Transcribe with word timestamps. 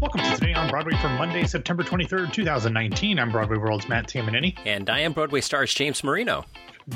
Welcome 0.00 0.22
to 0.22 0.34
Today 0.34 0.54
on 0.54 0.70
Broadway 0.70 0.96
for 0.96 1.10
Monday, 1.10 1.44
September 1.46 1.82
23rd, 1.82 2.32
2019. 2.32 3.18
I'm 3.18 3.30
Broadway 3.30 3.58
World's 3.58 3.86
Matt 3.86 4.08
Tamanini. 4.08 4.56
And 4.64 4.88
I 4.88 5.00
am 5.00 5.12
Broadway 5.12 5.42
stars 5.42 5.74
James 5.74 6.02
Marino. 6.02 6.46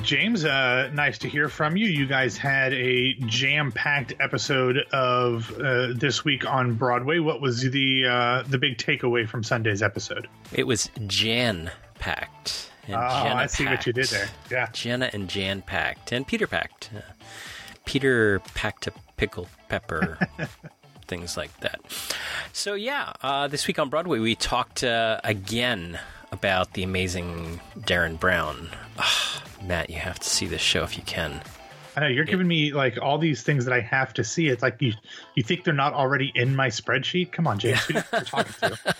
James, 0.03 0.47
uh, 0.47 0.91
nice 0.95 1.19
to 1.19 1.29
hear 1.29 1.51
from 1.51 1.77
you. 1.77 1.87
You 1.87 2.07
guys 2.07 2.39
had 2.39 2.73
a 2.73 3.13
jam-packed 3.27 4.15
episode 4.21 4.79
of 4.95 5.53
uh, 5.61 5.89
this 5.95 6.25
week 6.25 6.51
on 6.51 6.77
Broadway. 6.77 7.19
What 7.19 7.43
was 7.43 7.61
the 7.71 8.07
uh, 8.07 8.43
the 8.49 8.57
big 8.57 8.79
takeaway 8.79 9.29
from 9.29 9.45
Sunday's 9.45 9.83
episode? 9.83 10.27
It 10.55 10.67
was 10.67 10.89
Jan 11.07 11.71
packed. 11.99 12.71
Oh, 12.89 12.95
I 12.95 13.47
see 13.47 13.67
what 13.67 13.87
you 13.87 13.93
did 13.93 14.07
there. 14.09 14.29
Yeah, 14.51 14.69
Jenna 14.73 15.11
and 15.13 15.29
Jan 15.29 15.61
packed, 15.61 16.11
and 16.11 16.27
Peter 16.27 16.47
packed. 16.47 16.89
Uh, 16.97 17.01
Peter 17.85 18.41
packed 18.55 18.87
a 18.87 18.93
pickle 19.19 19.47
pepper. 19.69 20.19
things 21.07 21.37
like 21.37 21.57
that. 21.61 21.81
So 22.53 22.75
yeah, 22.75 23.13
uh, 23.23 23.49
this 23.49 23.67
week 23.67 23.79
on 23.79 23.89
Broadway 23.91 24.19
we 24.19 24.35
talked 24.35 24.85
uh, 24.85 25.21
again 25.25 25.99
about 26.33 26.73
the 26.73 26.83
amazing 26.83 27.61
Derren 27.79 28.19
Brown. 28.19 28.69
Oh, 28.99 29.43
Matt, 29.65 29.89
you 29.91 29.97
have 29.97 30.19
to 30.19 30.29
see 30.29 30.47
this 30.47 30.61
show 30.61 30.83
if 30.85 30.97
you 30.97 31.03
can. 31.05 31.41
I 31.97 32.01
know 32.01 32.07
you're 32.09 32.25
giving 32.25 32.49
me 32.49 32.73
like 32.73 32.99
all 33.01 33.19
these 33.19 33.45
things 33.45 33.65
that 33.67 33.73
I 33.73 33.79
have 33.81 34.13
to 34.15 34.25
see. 34.25 34.49
It's 34.49 34.63
like 34.63 34.83
you 34.83 34.93
you 35.37 35.45
think 35.45 35.63
they're 35.63 35.73
not 35.73 35.93
already 35.95 36.33
in 36.35 36.57
my 36.57 36.67
spreadsheet? 36.67 37.31
Come 37.31 37.47
on, 37.47 37.61
James, 37.61 37.85
who 37.85 37.95
you're 37.95 38.03
talking 38.23 38.53
to? 38.61 38.95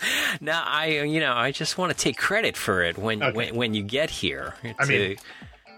now 0.40 0.64
I 0.66 0.86
you 1.02 1.20
know 1.20 1.34
I 1.34 1.50
just 1.52 1.76
want 1.76 1.92
to 1.92 1.98
take 1.98 2.16
credit 2.16 2.56
for 2.56 2.82
it 2.82 2.96
when 2.96 3.22
Okay. 3.22 3.36
when, 3.36 3.54
when 3.56 3.74
you 3.74 3.82
get 3.82 4.08
here. 4.08 4.54
I 4.78 4.86
mean, 4.86 5.16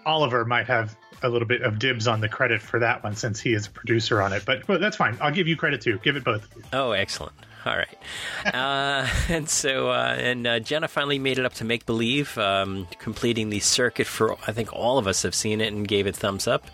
Oliver 0.07 0.45
might 0.45 0.67
have 0.67 0.97
a 1.23 1.29
little 1.29 1.49
bit 1.49 1.63
of 1.63 1.79
dibs 1.79 2.07
on 2.07 2.21
the 2.21 2.29
credit 2.29 2.61
for 2.61 2.79
that 2.81 3.03
one 3.03 3.17
since 3.17 3.41
he 3.41 3.53
is 3.53 3.67
a 3.67 3.71
producer 3.71 4.21
on 4.21 4.33
it, 4.33 4.45
but, 4.45 4.67
but 4.67 4.81
that's 4.81 4.97
fine. 4.97 5.17
I'll 5.21 5.33
give 5.33 5.49
you 5.49 5.57
credit 5.57 5.81
too. 5.81 5.99
Give 6.03 6.17
it 6.17 6.25
both. 6.25 6.49
Oh, 6.73 6.93
excellent. 6.93 7.35
All 7.65 7.77
right. 7.77 8.55
Uh, 8.55 9.09
and 9.29 9.49
so, 9.49 9.91
uh, 9.91 10.17
and 10.19 10.47
uh, 10.47 10.61
Jenna 10.61 10.89
finally 10.89 11.19
made 11.19 11.39
it 11.39 11.45
up 11.45 11.55
to 11.55 11.65
Make 11.65 11.87
Believe, 11.87 12.37
um, 12.39 12.89
completing 12.99 13.51
the 13.51 13.61
circuit 13.61 14.07
for, 14.07 14.37
I 14.47 14.53
think 14.53 14.73
all 14.73 14.99
of 14.99 15.07
us 15.07 15.23
have 15.23 15.35
seen 15.35 15.61
it 15.61 15.73
and 15.73 15.87
gave 15.87 16.07
it 16.07 16.17
thumbs 16.17 16.47
up. 16.47 16.67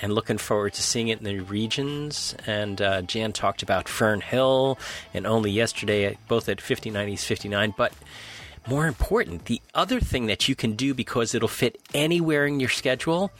And 0.00 0.14
looking 0.14 0.38
forward 0.38 0.74
to 0.74 0.82
seeing 0.82 1.08
it 1.08 1.18
in 1.18 1.24
the 1.24 1.40
regions. 1.40 2.36
And 2.46 2.80
uh, 2.80 3.02
Jan 3.02 3.32
talked 3.32 3.64
about 3.64 3.88
Fern 3.88 4.20
Hill 4.20 4.78
and 5.12 5.26
only 5.26 5.50
yesterday, 5.50 6.16
both 6.28 6.48
at 6.48 6.58
5090s 6.58 7.24
59. 7.24 7.74
But 7.76 7.92
more 8.66 8.86
important, 8.86 9.44
the 9.44 9.60
other 9.74 10.00
thing 10.00 10.26
that 10.26 10.48
you 10.48 10.54
can 10.54 10.72
do 10.72 10.94
because 10.94 11.34
it'll 11.34 11.48
fit 11.48 11.78
anywhere 11.94 12.46
in 12.46 12.60
your 12.60 12.68
schedule 12.68 13.30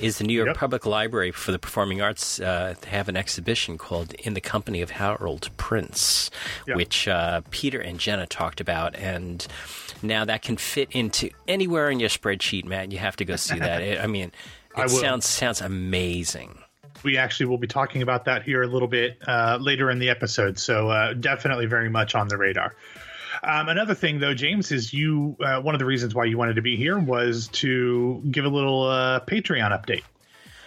is 0.00 0.18
the 0.18 0.24
New 0.24 0.34
York 0.34 0.48
Yep. 0.48 0.56
Public 0.56 0.86
Library 0.86 1.30
for 1.32 1.52
the 1.52 1.58
Performing 1.58 2.00
Arts 2.00 2.40
uh, 2.40 2.74
have 2.86 3.08
an 3.08 3.16
exhibition 3.16 3.78
called 3.78 4.12
In 4.14 4.34
the 4.34 4.40
Company 4.40 4.80
of 4.82 4.90
Harold 4.90 5.50
Prince, 5.56 6.30
Yeah. 6.66 6.76
which 6.76 7.08
uh, 7.08 7.42
Peter 7.50 7.80
and 7.80 7.98
Jenna 7.98 8.26
talked 8.26 8.60
about. 8.60 8.94
And 8.96 9.46
now 10.02 10.24
that 10.24 10.42
can 10.42 10.56
fit 10.56 10.88
into 10.92 11.30
anywhere 11.48 11.90
in 11.90 12.00
your 12.00 12.08
spreadsheet, 12.10 12.64
Matt. 12.64 12.92
You 12.92 12.98
have 12.98 13.16
to 13.16 13.24
go 13.24 13.36
see 13.36 13.58
that. 13.58 13.82
It- 13.82 14.00
I 14.00 14.06
mean, 14.06 14.28
it 14.28 14.32
I 14.76 14.86
sounds 14.86 15.24
sounds 15.26 15.60
amazing. 15.60 16.58
We 17.02 17.18
actually 17.18 17.46
will 17.46 17.58
be 17.58 17.66
talking 17.66 18.00
about 18.02 18.24
that 18.24 18.44
here 18.44 18.62
a 18.62 18.66
little 18.66 18.88
bit 18.88 19.18
uh, 19.26 19.58
later 19.60 19.90
in 19.90 19.98
the 19.98 20.08
episode, 20.08 20.58
so 20.58 20.88
uh, 20.88 21.12
definitely 21.12 21.66
very 21.66 21.90
much 21.90 22.14
on 22.14 22.28
the 22.28 22.38
radar. 22.38 22.74
Um, 23.44 23.68
another 23.68 23.94
thing, 23.94 24.18
though, 24.20 24.34
James, 24.34 24.72
is 24.72 24.92
you. 24.92 25.36
Uh, 25.40 25.60
one 25.60 25.74
of 25.74 25.78
the 25.78 25.84
reasons 25.84 26.14
why 26.14 26.24
you 26.24 26.38
wanted 26.38 26.56
to 26.56 26.62
be 26.62 26.76
here 26.76 26.98
was 26.98 27.48
to 27.48 28.22
give 28.30 28.44
a 28.44 28.48
little 28.48 28.84
uh, 28.84 29.20
Patreon 29.20 29.70
update. 29.70 30.02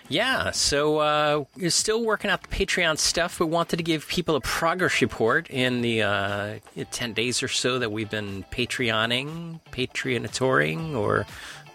Yeah, 0.10 0.52
so 0.52 1.00
uh, 1.00 1.44
we're 1.58 1.70
still 1.70 2.06
working 2.06 2.32
out 2.32 2.42
the 2.42 2.48
Patreon 2.48 2.98
stuff. 2.98 3.40
We 3.42 3.46
wanted 3.46 3.78
to 3.78 3.84
give 3.84 4.08
people 4.08 4.36
a 4.38 4.42
progress 4.42 5.02
report 5.02 5.50
in 5.50 5.82
the 5.82 6.04
uh, 6.04 6.60
10 6.92 7.14
days 7.14 7.44
or 7.44 7.50
so 7.50 7.80
that 7.80 7.92
we've 7.92 8.10
been 8.10 8.46
Patreoning, 8.52 9.60
Patreonatoring, 9.72 10.96
or 10.96 11.26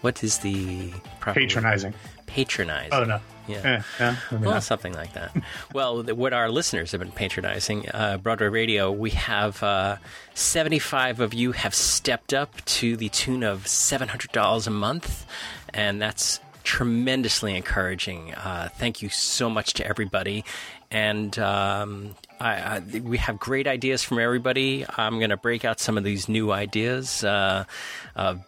what 0.01 0.23
is 0.23 0.39
the 0.39 0.91
proper? 1.19 1.39
Patronizing. 1.39 1.93
Patronizing. 2.33 2.93
Oh 2.93 3.03
no. 3.03 3.19
Yeah. 3.47 3.57
Eh, 3.57 3.81
yeah, 3.99 4.15
Well, 4.39 4.59
something 4.61 4.93
like 4.93 5.13
that. 5.13 5.35
well, 5.73 6.03
th- 6.03 6.17
what 6.17 6.33
our 6.33 6.49
listeners 6.49 6.91
have 6.93 6.99
been 6.99 7.11
patronizing, 7.11 7.87
uh, 7.93 8.17
Broadway 8.17 8.47
Radio, 8.47 8.91
we 8.91 9.11
have 9.11 9.61
uh, 9.61 9.97
75 10.33 11.19
of 11.19 11.33
you 11.33 11.51
have 11.51 11.75
stepped 11.75 12.33
up 12.33 12.63
to 12.65 12.95
the 12.97 13.09
tune 13.09 13.43
of 13.43 13.65
$700 13.65 14.65
a 14.65 14.69
month, 14.71 15.25
and 15.73 16.01
that's 16.01 16.39
tremendously 16.63 17.55
encouraging. 17.55 18.33
Uh, 18.33 18.69
thank 18.77 19.01
you 19.01 19.09
so 19.09 19.49
much 19.49 19.73
to 19.73 19.85
everybody. 19.85 20.43
And 20.93 21.37
um, 21.39 22.15
I, 22.39 22.77
I, 22.77 22.99
we 23.03 23.17
have 23.17 23.39
great 23.39 23.65
ideas 23.65 24.03
from 24.03 24.19
everybody. 24.19 24.85
I'm 24.87 25.17
going 25.17 25.31
to 25.31 25.37
break 25.37 25.65
out 25.65 25.79
some 25.79 25.97
of 25.97 26.03
these 26.03 26.29
new 26.29 26.51
ideas, 26.51 27.23
uh, 27.23 27.65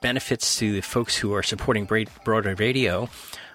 benefits 0.01 0.57
to 0.59 0.73
the 0.73 0.81
folks 0.81 1.16
who 1.16 1.34
are 1.34 1.41
supporting 1.41 1.85
Broadway 2.23 2.53
Radio. 2.53 3.09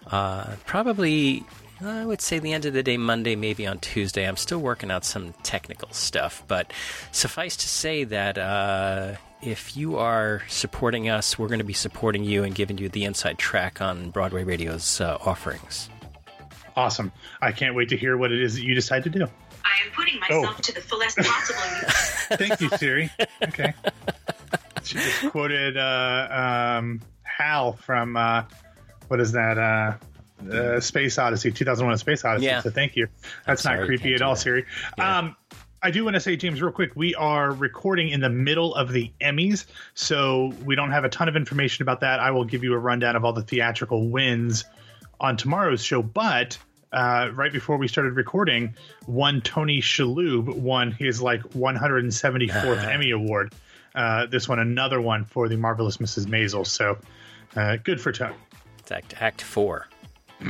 Uh, 0.08 0.56
probably, 0.66 1.44
I 1.80 2.04
would 2.04 2.20
say 2.20 2.40
the 2.40 2.52
end 2.52 2.64
of 2.64 2.72
the 2.72 2.82
day, 2.82 2.96
Monday, 2.96 3.36
maybe 3.36 3.64
on 3.64 3.78
Tuesday. 3.78 4.26
I'm 4.26 4.36
still 4.36 4.58
working 4.58 4.90
out 4.90 5.04
some 5.04 5.34
technical 5.44 5.92
stuff, 5.92 6.42
but 6.48 6.72
suffice 7.12 7.56
to 7.58 7.68
say 7.68 8.02
that 8.04 8.38
uh, 8.38 9.12
if 9.40 9.76
you 9.76 9.98
are 9.98 10.42
supporting 10.48 11.08
us, 11.08 11.38
we're 11.38 11.48
going 11.48 11.60
to 11.60 11.64
be 11.64 11.72
supporting 11.72 12.24
you 12.24 12.42
and 12.42 12.56
giving 12.56 12.76
you 12.78 12.88
the 12.88 13.04
inside 13.04 13.38
track 13.38 13.80
on 13.80 14.10
Broadway 14.10 14.42
Radio's 14.42 15.00
uh, 15.00 15.16
offerings. 15.24 15.88
Awesome. 16.80 17.12
I 17.40 17.52
can't 17.52 17.74
wait 17.74 17.90
to 17.90 17.96
hear 17.96 18.16
what 18.16 18.32
it 18.32 18.40
is 18.42 18.54
that 18.54 18.62
you 18.64 18.74
decide 18.74 19.04
to 19.04 19.10
do. 19.10 19.24
I 19.64 19.86
am 19.86 19.92
putting 19.94 20.18
myself 20.18 20.56
Oh. 20.58 20.62
to 20.62 20.74
the 20.74 20.80
fullest 20.80 21.18
possible 21.18 21.60
use. 21.82 21.92
Thank 22.48 22.60
you, 22.60 22.68
Siri. 22.78 23.10
Okay. 23.42 23.74
She 24.82 24.94
just 24.96 25.30
quoted 25.30 25.76
uh, 25.76 26.76
um, 26.78 27.00
Hal 27.22 27.74
from 27.74 28.16
uh, 28.16 28.44
what 29.08 29.20
is 29.20 29.32
that? 29.32 29.58
Uh, 29.58 29.96
uh, 30.50 30.80
Space 30.80 31.18
Odyssey, 31.18 31.50
2001: 31.52 31.98
Space 31.98 32.24
Odyssey. 32.24 32.46
Yeah. 32.46 32.60
So 32.62 32.70
thank 32.70 32.96
you. 32.96 33.08
That's 33.46 33.62
sorry 33.62 33.76
not 33.76 33.82
you 33.82 33.86
creepy 33.88 34.14
at 34.14 34.22
all, 34.22 34.34
that. 34.34 34.40
Siri. 34.40 34.64
Yeah. 34.96 35.18
Um, 35.18 35.36
I 35.82 35.90
do 35.90 36.04
want 36.04 36.14
to 36.14 36.20
say, 36.20 36.36
James, 36.36 36.60
real 36.60 36.72
quick, 36.72 36.92
we 36.94 37.14
are 37.14 37.52
recording 37.52 38.08
in 38.08 38.20
the 38.20 38.28
middle 38.30 38.74
of 38.74 38.92
the 38.92 39.12
Emmys, 39.20 39.66
so 39.94 40.52
we 40.64 40.74
don't 40.76 40.90
have 40.92 41.04
a 41.04 41.08
ton 41.08 41.28
of 41.28 41.36
information 41.36 41.82
about 41.82 42.00
that. 42.00 42.20
I 42.20 42.30
will 42.32 42.44
give 42.44 42.64
you 42.64 42.74
a 42.74 42.78
rundown 42.78 43.16
of 43.16 43.24
all 43.24 43.32
the 43.32 43.42
theatrical 43.42 44.08
wins 44.08 44.64
on 45.20 45.36
tomorrow's 45.36 45.82
show, 45.82 46.02
but 46.02 46.58
uh, 46.92 47.30
right 47.34 47.52
before 47.52 47.76
we 47.76 47.88
started 47.88 48.14
recording, 48.14 48.74
one 49.06 49.40
Tony 49.40 49.80
Shalhoub 49.80 50.54
won 50.56 50.92
his 50.92 51.20
like 51.22 51.42
174th 51.50 52.84
Emmy 52.92 53.10
Award. 53.10 53.52
Uh, 53.94 54.26
this 54.26 54.48
one, 54.48 54.58
another 54.58 55.00
one 55.00 55.24
for 55.24 55.48
the 55.48 55.56
marvelous 55.56 55.96
Mrs. 55.98 56.26
Maisel. 56.26 56.66
So 56.66 56.96
uh, 57.56 57.76
good 57.82 58.00
for 58.00 58.12
Tony. 58.12 58.34
It's 58.78 58.90
Act, 58.90 59.14
act 59.20 59.42
Four. 59.42 59.88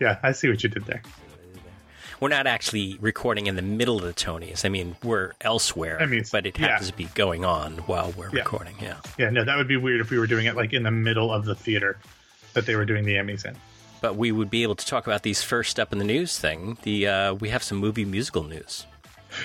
Yeah, 0.00 0.18
I 0.22 0.32
see 0.32 0.48
what 0.48 0.60
you 0.64 0.68
did 0.68 0.84
there. 0.86 1.00
We're 2.18 2.28
not 2.30 2.48
actually 2.48 2.98
recording 3.00 3.46
in 3.46 3.54
the 3.54 3.62
middle 3.62 3.98
of 3.98 4.02
the 4.04 4.12
Tonys. 4.12 4.64
I 4.64 4.68
mean, 4.68 4.96
we're 5.04 5.32
elsewhere, 5.40 6.00
I 6.00 6.06
mean, 6.06 6.24
but 6.32 6.44
it 6.44 6.58
yeah. 6.58 6.68
happens 6.68 6.90
to 6.90 6.96
be 6.96 7.04
going 7.14 7.44
on 7.44 7.78
while 7.78 8.12
we're 8.16 8.30
Yeah. 8.30 8.40
recording. 8.40 8.74
Yeah. 8.80 8.96
Yeah, 9.18 9.30
no, 9.30 9.44
that 9.44 9.56
would 9.56 9.68
be 9.68 9.76
weird 9.76 10.00
if 10.00 10.10
we 10.10 10.18
were 10.18 10.26
doing 10.26 10.46
it 10.46 10.56
like 10.56 10.72
in 10.72 10.82
the 10.82 10.90
middle 10.90 11.32
of 11.32 11.44
the 11.44 11.54
theater 11.54 11.98
that 12.54 12.66
they 12.66 12.74
were 12.74 12.84
doing 12.84 13.04
the 13.04 13.14
Emmys 13.14 13.44
in. 13.44 13.56
But 14.02 14.16
we 14.16 14.32
would 14.32 14.50
be 14.50 14.62
able 14.64 14.74
to 14.74 14.84
talk 14.84 15.06
about 15.06 15.22
these 15.22 15.42
first 15.42 15.80
up 15.80 15.92
in 15.92 15.98
the 15.98 16.04
news 16.04 16.38
thing. 16.38 16.76
The 16.82 17.06
uh, 17.08 17.34
we 17.34 17.48
have 17.48 17.62
some 17.62 17.78
movie 17.78 18.04
musical 18.04 18.42
news. 18.42 18.84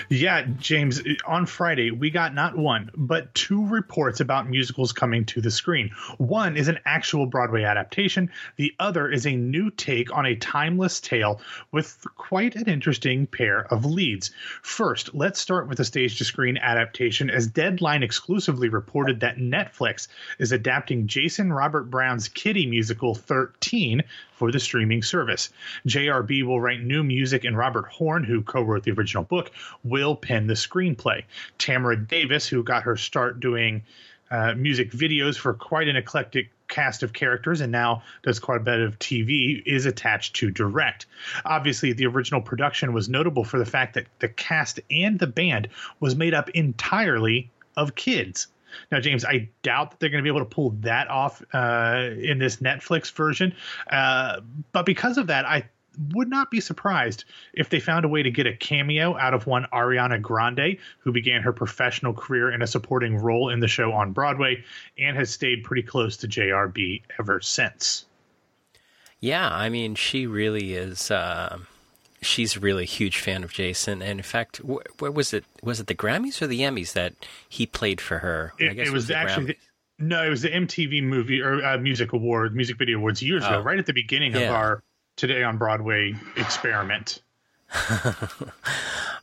Yeah, 0.08 0.44
James, 0.58 1.02
on 1.26 1.46
Friday, 1.46 1.90
we 1.90 2.10
got 2.10 2.34
not 2.34 2.56
one, 2.56 2.90
but 2.94 3.34
two 3.34 3.66
reports 3.66 4.20
about 4.20 4.48
musicals 4.48 4.92
coming 4.92 5.24
to 5.26 5.40
the 5.40 5.50
screen. 5.50 5.90
One 6.18 6.56
is 6.56 6.68
an 6.68 6.78
actual 6.84 7.26
Broadway 7.26 7.64
adaptation, 7.64 8.30
the 8.56 8.74
other 8.78 9.10
is 9.10 9.26
a 9.26 9.36
new 9.36 9.70
take 9.70 10.14
on 10.14 10.26
a 10.26 10.36
timeless 10.36 11.00
tale 11.00 11.40
with 11.72 12.04
quite 12.16 12.54
an 12.56 12.68
interesting 12.68 13.26
pair 13.26 13.66
of 13.72 13.84
leads. 13.84 14.30
First, 14.62 15.14
let's 15.14 15.40
start 15.40 15.68
with 15.68 15.78
the 15.78 15.84
stage 15.84 16.18
to 16.18 16.24
screen 16.24 16.58
adaptation, 16.58 17.30
as 17.30 17.46
Deadline 17.46 18.02
exclusively 18.02 18.68
reported 18.68 19.20
that 19.20 19.38
Netflix 19.38 20.08
is 20.38 20.52
adapting 20.52 21.06
Jason 21.06 21.52
Robert 21.52 21.90
Brown's 21.90 22.28
Kitty 22.28 22.66
musical 22.66 23.14
13 23.14 24.02
for 24.38 24.52
the 24.52 24.60
streaming 24.60 25.02
service. 25.02 25.50
JRB 25.86 26.44
will 26.44 26.60
write 26.60 26.82
new 26.82 27.02
music, 27.02 27.44
and 27.44 27.58
Robert 27.58 27.86
Horn, 27.88 28.22
who 28.22 28.40
co 28.42 28.62
wrote 28.62 28.84
the 28.84 28.92
original 28.92 29.24
book, 29.24 29.50
will 29.82 30.14
pen 30.14 30.46
the 30.46 30.54
screenplay. 30.54 31.24
Tamara 31.58 31.96
Davis, 31.96 32.46
who 32.46 32.62
got 32.62 32.84
her 32.84 32.96
start 32.96 33.40
doing 33.40 33.82
uh, 34.30 34.54
music 34.54 34.92
videos 34.92 35.36
for 35.36 35.54
quite 35.54 35.88
an 35.88 35.96
eclectic 35.96 36.50
cast 36.68 37.02
of 37.02 37.14
characters 37.14 37.60
and 37.60 37.72
now 37.72 38.02
does 38.22 38.38
quite 38.38 38.58
a 38.58 38.64
bit 38.64 38.80
of 38.80 38.98
TV, 39.00 39.60
is 39.66 39.86
attached 39.86 40.36
to 40.36 40.50
direct. 40.50 41.06
Obviously, 41.44 41.92
the 41.92 42.06
original 42.06 42.40
production 42.40 42.92
was 42.92 43.08
notable 43.08 43.42
for 43.42 43.58
the 43.58 43.66
fact 43.66 43.94
that 43.94 44.06
the 44.20 44.28
cast 44.28 44.78
and 44.90 45.18
the 45.18 45.26
band 45.26 45.66
was 45.98 46.14
made 46.14 46.34
up 46.34 46.48
entirely 46.50 47.50
of 47.76 47.96
kids. 47.96 48.46
Now, 48.90 49.00
James, 49.00 49.24
I 49.24 49.48
doubt 49.62 49.92
that 49.92 50.00
they're 50.00 50.10
going 50.10 50.22
to 50.22 50.30
be 50.30 50.34
able 50.34 50.46
to 50.46 50.54
pull 50.54 50.70
that 50.80 51.08
off 51.08 51.42
uh, 51.52 52.10
in 52.20 52.38
this 52.38 52.56
Netflix 52.56 53.12
version. 53.12 53.54
Uh, 53.90 54.40
but 54.72 54.86
because 54.86 55.18
of 55.18 55.26
that, 55.28 55.44
I 55.44 55.68
would 56.14 56.28
not 56.28 56.50
be 56.50 56.60
surprised 56.60 57.24
if 57.52 57.70
they 57.70 57.80
found 57.80 58.04
a 58.04 58.08
way 58.08 58.22
to 58.22 58.30
get 58.30 58.46
a 58.46 58.56
cameo 58.56 59.16
out 59.16 59.34
of 59.34 59.46
one 59.46 59.66
Ariana 59.72 60.20
Grande, 60.20 60.78
who 61.00 61.12
began 61.12 61.42
her 61.42 61.52
professional 61.52 62.12
career 62.12 62.50
in 62.52 62.62
a 62.62 62.66
supporting 62.66 63.16
role 63.16 63.50
in 63.50 63.60
the 63.60 63.68
show 63.68 63.92
on 63.92 64.12
Broadway 64.12 64.62
and 64.96 65.16
has 65.16 65.30
stayed 65.30 65.64
pretty 65.64 65.82
close 65.82 66.16
to 66.18 66.28
JRB 66.28 67.02
ever 67.18 67.40
since. 67.40 68.04
Yeah, 69.20 69.48
I 69.48 69.68
mean, 69.68 69.96
she 69.96 70.26
really 70.26 70.74
is. 70.74 71.10
Uh, 71.10 71.58
she's 72.20 72.56
a 72.56 72.60
really 72.60 72.84
huge 72.84 73.18
fan 73.18 73.44
of 73.44 73.52
Jason, 73.52 74.02
and 74.02 74.18
in 74.18 74.22
fact, 74.22 74.58
wh- 74.58 75.00
where 75.00 75.10
was 75.10 75.32
it? 75.34 75.44
Was 75.62 75.80
it 75.80 75.86
the 75.86 75.94
Grammys 75.94 76.40
or 76.42 76.46
the 76.46 76.60
Emmys 76.60 76.92
that 76.94 77.14
he 77.48 77.66
played 77.66 78.00
for 78.00 78.18
her? 78.18 78.52
I 78.60 78.64
It, 78.64 78.74
guess 78.74 78.88
it 78.88 78.92
was 78.92 79.06
the 79.06 79.16
actually 79.16 79.46
the, 79.46 79.56
no, 79.98 80.24
it 80.24 80.28
was 80.30 80.42
the 80.42 80.50
MTV 80.50 81.02
movie 81.02 81.40
or 81.40 81.64
uh, 81.64 81.78
music 81.78 82.12
award, 82.12 82.54
music 82.54 82.78
video 82.78 82.98
awards 82.98 83.22
years 83.22 83.42
Oh. 83.44 83.48
ago, 83.48 83.60
right 83.60 83.78
at 83.78 83.86
the 83.86 83.92
beginning 83.92 84.34
of 84.34 84.42
our 84.42 84.82
Today 85.16 85.42
on 85.42 85.58
Broadway 85.58 86.14
experiment. 86.36 87.20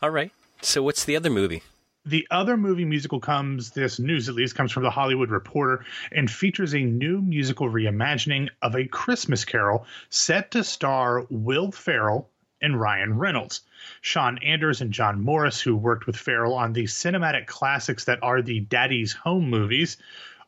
All 0.02 0.10
right. 0.10 0.32
So, 0.62 0.84
what's 0.84 1.06
the 1.06 1.16
other 1.16 1.30
movie? 1.30 1.64
The 2.08 2.28
other 2.30 2.56
movie 2.56 2.86
musical 2.86 3.20
comes, 3.20 3.72
this 3.72 3.98
news 3.98 4.30
at 4.30 4.36
least, 4.36 4.56
comes 4.56 4.72
from 4.72 4.84
the 4.84 4.92
Hollywood 4.92 5.32
Reporter 5.32 5.84
and 6.12 6.30
features 6.30 6.76
a 6.76 6.80
new 6.80 7.20
musical 7.22 7.68
reimagining 7.70 8.50
of 8.62 8.76
A 8.76 8.86
Christmas 8.86 9.44
Carol 9.44 9.88
set 10.10 10.52
to 10.52 10.64
star 10.64 11.26
Will 11.32 11.72
Ferrell 11.72 12.30
and 12.62 12.80
Ryan 12.80 13.18
Reynolds. 13.18 13.62
Sean 14.02 14.38
Anders 14.40 14.82
and 14.82 14.92
John 14.92 15.22
Morris, 15.22 15.62
who 15.62 15.76
worked 15.76 16.08
with 16.08 16.16
Ferrell 16.16 16.54
on 16.54 16.74
the 16.74 16.86
cinematic 16.86 17.48
classics 17.48 18.06
that 18.06 18.20
are 18.22 18.42
the 18.42 18.62
Daddy's 18.62 19.14
Home 19.14 19.50
movies, 19.50 19.98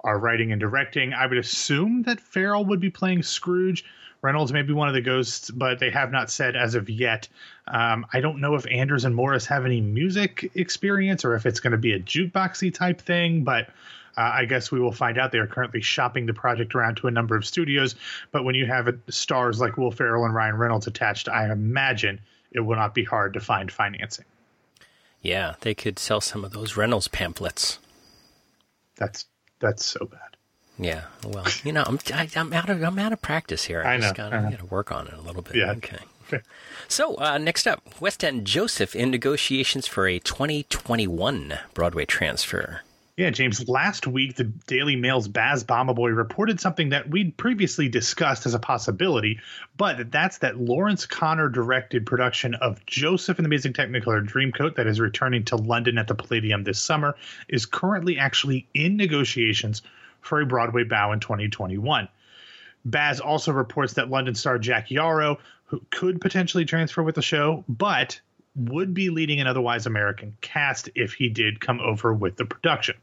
are 0.02 0.20
writing 0.20 0.52
and 0.52 0.60
directing. 0.62 1.14
I 1.14 1.28
would 1.28 1.38
assume 1.38 2.04
that 2.04 2.22
Ferrell 2.22 2.66
would 2.66 2.80
be 2.80 2.90
playing 2.90 3.24
Scrooge. 3.24 3.84
Reynolds 4.22 4.52
may 4.52 4.62
be 4.64 4.74
one 4.74 4.88
of 4.88 4.94
the 4.94 5.02
ghosts, 5.02 5.52
but 5.52 5.80
they 5.80 5.92
have 5.92 6.12
not 6.12 6.32
said 6.32 6.56
as 6.56 6.76
of 6.76 6.90
yet. 6.90 7.28
Um, 7.68 8.06
I 8.12 8.20
don't 8.20 8.42
know 8.42 8.56
if 8.56 8.66
Anders 8.68 9.06
and 9.06 9.16
Morris 9.16 9.46
have 9.46 9.66
any 9.66 9.82
music 9.82 10.52
experience 10.56 11.24
or 11.24 11.36
if 11.36 11.46
it's 11.46 11.60
going 11.60 11.72
to 11.72 11.78
be 11.78 11.94
a 11.94 12.00
jukeboxy 12.00 12.74
type 12.74 13.00
thing, 13.00 13.44
but 13.44 13.70
uh, 14.18 14.32
I 14.34 14.46
guess 14.46 14.72
we 14.72 14.80
will 14.80 14.92
find 14.92 15.18
out. 15.18 15.32
They 15.32 15.38
are 15.38 15.48
currently 15.48 15.82
shopping 15.82 16.26
the 16.26 16.34
project 16.34 16.74
around 16.74 16.98
to 16.98 17.08
a 17.08 17.12
number 17.12 17.36
of 17.36 17.46
studios, 17.46 17.96
but 18.32 18.44
when 18.44 18.56
you 18.56 18.66
have 18.66 18.90
stars 19.10 19.60
like 19.60 19.78
Will 19.78 19.92
Ferrell 19.92 20.26
and 20.26 20.34
Ryan 20.34 20.58
Reynolds 20.58 20.88
attached, 20.88 21.30
I 21.30 21.52
imagine 21.52 22.20
it 22.52 22.62
will 22.62 22.76
not 22.76 22.96
be 22.96 23.04
hard 23.04 23.34
to 23.34 23.40
find 23.40 23.72
financing. 23.72 24.26
Yeah, 25.22 25.56
they 25.62 25.76
could 25.76 26.00
sell 26.00 26.22
some 26.22 26.44
of 26.44 26.52
those 26.52 26.76
Reynolds 26.76 27.08
pamphlets. 27.08 27.80
That's 28.96 29.26
that's 29.60 29.86
so 29.86 30.06
bad. 30.06 30.20
Yeah, 30.80 31.06
well, 31.26 31.46
you 31.64 31.74
know, 31.74 31.84
I'm 31.86 32.00
I, 32.14 32.28
I'm 32.36 32.54
out 32.54 32.70
of 32.70 32.82
I'm 32.84 33.00
out 33.00 33.14
of 33.14 33.22
practice 33.22 33.66
here. 33.66 33.84
I, 33.84 33.96
I 33.96 33.98
just 34.00 34.18
know, 34.18 34.24
gotta, 34.24 34.36
I 34.36 34.42
know. 34.44 34.52
gotta 34.52 34.66
work 34.66 34.92
on 34.92 35.08
it 35.08 35.14
a 35.14 35.22
little 35.22 35.42
bit. 35.42 35.56
Yeah. 35.56 35.72
Okay. 35.72 35.98
So 36.90 37.16
uh, 37.16 37.38
next 37.38 37.68
up, 37.68 38.02
West 38.02 38.24
End 38.24 38.46
Joseph 38.46 38.96
in 38.96 39.12
negotiations 39.12 39.88
for 39.88 40.08
a 40.08 40.20
2021 40.20 41.60
Broadway 41.74 42.06
transfer. 42.06 42.82
Yeah, 43.18 43.32
James, 43.32 43.68
last 43.68 44.06
week 44.06 44.36
the 44.36 44.44
Daily 44.44 44.96
Mail's 44.96 45.28
Baz 45.28 45.64
Bamigboye 45.64 46.16
reported 46.16 46.60
something 46.60 46.90
that 46.90 47.10
we'd 47.10 47.36
previously 47.36 47.90
discussed 47.90 48.46
as 48.46 48.54
a 48.54 48.60
possibility, 48.60 49.40
but 49.76 50.12
that's 50.12 50.38
that 50.38 50.60
Laurence 50.60 51.08
Connor 51.08 51.50
directed 51.50 52.06
production 52.06 52.54
of 52.54 52.86
Joseph 52.86 53.40
and 53.40 53.46
the 53.46 53.48
Amazing 53.48 53.74
Technicolor 53.74 54.24
Dreamcoat 54.24 54.76
that 54.76 54.86
is 54.86 55.00
returning 55.00 55.44
to 55.46 55.56
London 55.56 55.98
at 55.98 56.08
the 56.08 56.14
Palladium 56.14 56.64
this 56.64 56.80
summer 56.80 57.16
is 57.48 57.66
currently 57.66 58.20
actually 58.20 58.68
in 58.76 58.98
negotiations 58.98 59.82
for 60.22 60.40
a 60.40 60.46
Broadway 60.46 60.84
bow 60.84 61.12
in 61.12 61.20
2021. 61.20 62.08
Baz 62.86 63.20
also 63.20 63.52
reports 63.52 63.94
that 63.94 64.12
London 64.12 64.36
star 64.36 64.60
Jac 64.60 64.92
Yarrow, 64.92 65.40
who 65.66 65.82
could 65.90 66.22
potentially 66.22 66.66
transfer 66.66 67.02
with 67.02 67.16
the 67.16 67.24
show, 67.24 67.66
but 67.68 68.22
would 68.58 68.94
be 68.94 69.10
leading 69.10 69.40
an 69.40 69.48
otherwise 69.48 69.88
American 69.88 70.38
cast 70.42 70.90
if 70.94 71.14
he 71.14 71.30
did 71.30 71.60
come 71.60 71.80
over 71.80 72.14
with 72.14 72.36
the 72.36 72.46
production. 72.46 72.96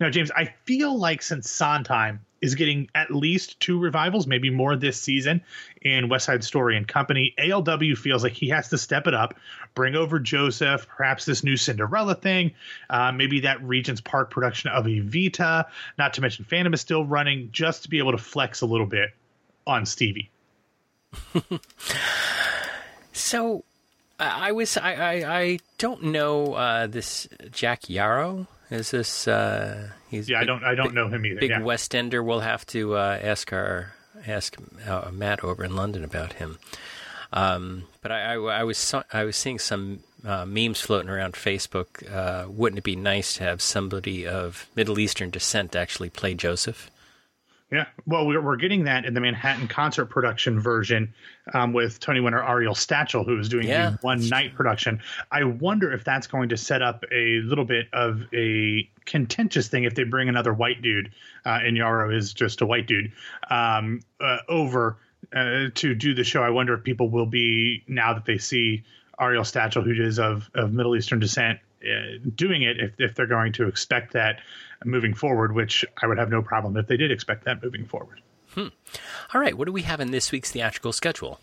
Now, 0.00 0.10
James, 0.10 0.30
I 0.30 0.46
feel 0.64 0.98
like 0.98 1.22
since 1.22 1.50
Sondheim 1.50 2.20
is 2.40 2.54
getting 2.56 2.88
at 2.94 3.10
least 3.10 3.60
two 3.60 3.78
revivals, 3.78 4.26
maybe 4.26 4.50
more 4.50 4.74
this 4.74 5.00
season 5.00 5.42
in 5.80 6.08
West 6.08 6.26
Side 6.26 6.42
Story 6.42 6.76
and 6.76 6.88
Company, 6.88 7.34
ALW 7.38 7.96
feels 7.96 8.22
like 8.22 8.32
he 8.32 8.48
has 8.48 8.68
to 8.70 8.78
step 8.78 9.06
it 9.06 9.14
up, 9.14 9.34
bring 9.74 9.94
over 9.94 10.18
Joseph, 10.18 10.88
perhaps 10.88 11.24
this 11.24 11.44
new 11.44 11.56
Cinderella 11.56 12.14
thing, 12.14 12.52
uh, 12.90 13.12
maybe 13.12 13.40
that 13.40 13.62
Regent's 13.62 14.00
Park 14.00 14.30
production 14.30 14.70
of 14.70 14.86
Evita, 14.86 15.66
not 15.98 16.14
to 16.14 16.20
mention 16.20 16.44
Phantom 16.44 16.74
is 16.74 16.80
still 16.80 17.04
running, 17.04 17.50
just 17.52 17.84
to 17.84 17.90
be 17.90 17.98
able 17.98 18.12
to 18.12 18.18
flex 18.18 18.60
a 18.60 18.66
little 18.66 18.86
bit 18.86 19.10
on 19.66 19.86
Stevie. 19.86 20.30
So 23.12 23.64
I, 24.18 24.52
was 24.52 24.76
I, 24.76 24.94
I 24.94 25.38
I 25.38 25.58
don't 25.78 26.04
know 26.04 26.54
uh, 26.54 26.86
this 26.86 27.28
Jac 27.50 27.88
Yarrow. 27.88 28.46
Is 28.72 28.90
this 28.90 29.28
uh, 29.28 29.90
he's 30.10 30.30
Yeah, 30.30 30.40
I 30.40 30.44
don't 30.44 30.64
I 30.64 30.74
don't 30.74 30.94
know 30.94 31.08
him 31.08 31.26
either. 31.26 31.40
big 31.40 31.50
yeah. 31.50 31.60
West 31.60 31.94
Ender. 31.94 32.22
We'll 32.22 32.40
have 32.40 32.64
to 32.68 32.94
uh, 32.96 33.18
ask 33.22 33.52
our 33.52 33.92
ask 34.26 34.56
uh, 34.86 35.10
Matt 35.12 35.44
over 35.44 35.62
in 35.62 35.76
London 35.76 36.04
about 36.04 36.34
him. 36.34 36.58
Um, 37.34 37.84
but 38.00 38.12
I, 38.12 38.34
I, 38.34 38.60
I 38.60 38.64
was 38.64 38.78
so, 38.78 39.02
I 39.12 39.24
was 39.24 39.36
seeing 39.36 39.58
some 39.58 40.00
uh, 40.24 40.46
memes 40.46 40.80
floating 40.80 41.10
around 41.10 41.34
Facebook. 41.34 42.10
Uh, 42.10 42.48
wouldn't 42.48 42.78
it 42.78 42.84
be 42.84 42.96
nice 42.96 43.34
to 43.34 43.44
have 43.44 43.60
somebody 43.60 44.26
of 44.26 44.68
Middle 44.74 44.98
Eastern 44.98 45.30
descent 45.30 45.76
actually 45.76 46.10
play 46.10 46.34
Joseph? 46.34 46.90
Yeah, 47.72 47.86
well, 48.06 48.26
we're, 48.26 48.42
we're 48.42 48.56
getting 48.56 48.84
that 48.84 49.06
in 49.06 49.14
the 49.14 49.20
Manhattan 49.20 49.66
concert 49.66 50.06
production 50.06 50.60
version 50.60 51.14
um, 51.54 51.72
with 51.72 51.98
Tony 52.00 52.20
winner 52.20 52.46
Ariel 52.46 52.74
Stachel, 52.74 53.24
who 53.24 53.38
is 53.38 53.48
doing 53.48 53.66
Yeah. 53.66 53.90
the 53.90 53.98
one 54.02 54.28
night 54.28 54.54
production. 54.54 55.00
I 55.30 55.44
wonder 55.44 55.90
if 55.90 56.04
that's 56.04 56.26
going 56.26 56.50
to 56.50 56.58
set 56.58 56.82
up 56.82 57.02
a 57.10 57.38
little 57.40 57.64
bit 57.64 57.86
of 57.94 58.24
a 58.34 58.86
contentious 59.06 59.68
thing 59.68 59.84
if 59.84 59.94
they 59.94 60.04
bring 60.04 60.28
another 60.28 60.52
white 60.52 60.82
dude, 60.82 61.12
uh, 61.46 61.60
and 61.62 61.74
Yarrow 61.74 62.14
is 62.14 62.34
just 62.34 62.60
a 62.60 62.66
white 62.66 62.86
dude, 62.86 63.12
um, 63.48 64.00
uh, 64.20 64.38
over 64.50 64.98
uh, 65.34 65.68
to 65.74 65.94
do 65.94 66.12
the 66.12 66.24
show. 66.24 66.42
I 66.42 66.50
wonder 66.50 66.74
if 66.74 66.84
people 66.84 67.08
will 67.08 67.24
be, 67.26 67.84
now 67.88 68.12
that 68.12 68.26
they 68.26 68.36
see 68.36 68.82
Ariel 69.18 69.44
Stachel, 69.44 69.82
who 69.82 69.92
is 69.92 70.18
of, 70.18 70.50
of 70.54 70.74
Middle 70.74 70.94
Eastern 70.94 71.20
descent, 71.20 71.58
Uh, 71.82 72.18
doing 72.34 72.62
it, 72.62 72.78
if, 72.78 72.92
if 72.98 73.14
they're 73.14 73.26
going 73.26 73.52
to 73.54 73.66
expect 73.66 74.12
that 74.12 74.40
moving 74.84 75.14
forward, 75.14 75.54
which 75.54 75.84
I 76.00 76.06
would 76.06 76.18
have 76.18 76.30
no 76.30 76.42
problem 76.42 76.76
if 76.76 76.86
they 76.86 76.96
did 76.96 77.10
expect 77.10 77.44
that 77.44 77.62
moving 77.62 77.86
forward. 77.86 78.20
Hmm. 78.54 78.68
All 79.32 79.40
right, 79.40 79.56
what 79.56 79.66
do 79.66 79.72
we 79.72 79.82
have 79.82 80.00
in 80.00 80.10
this 80.10 80.30
week's 80.30 80.52
theatrical 80.52 80.92
schedule? 80.92 81.40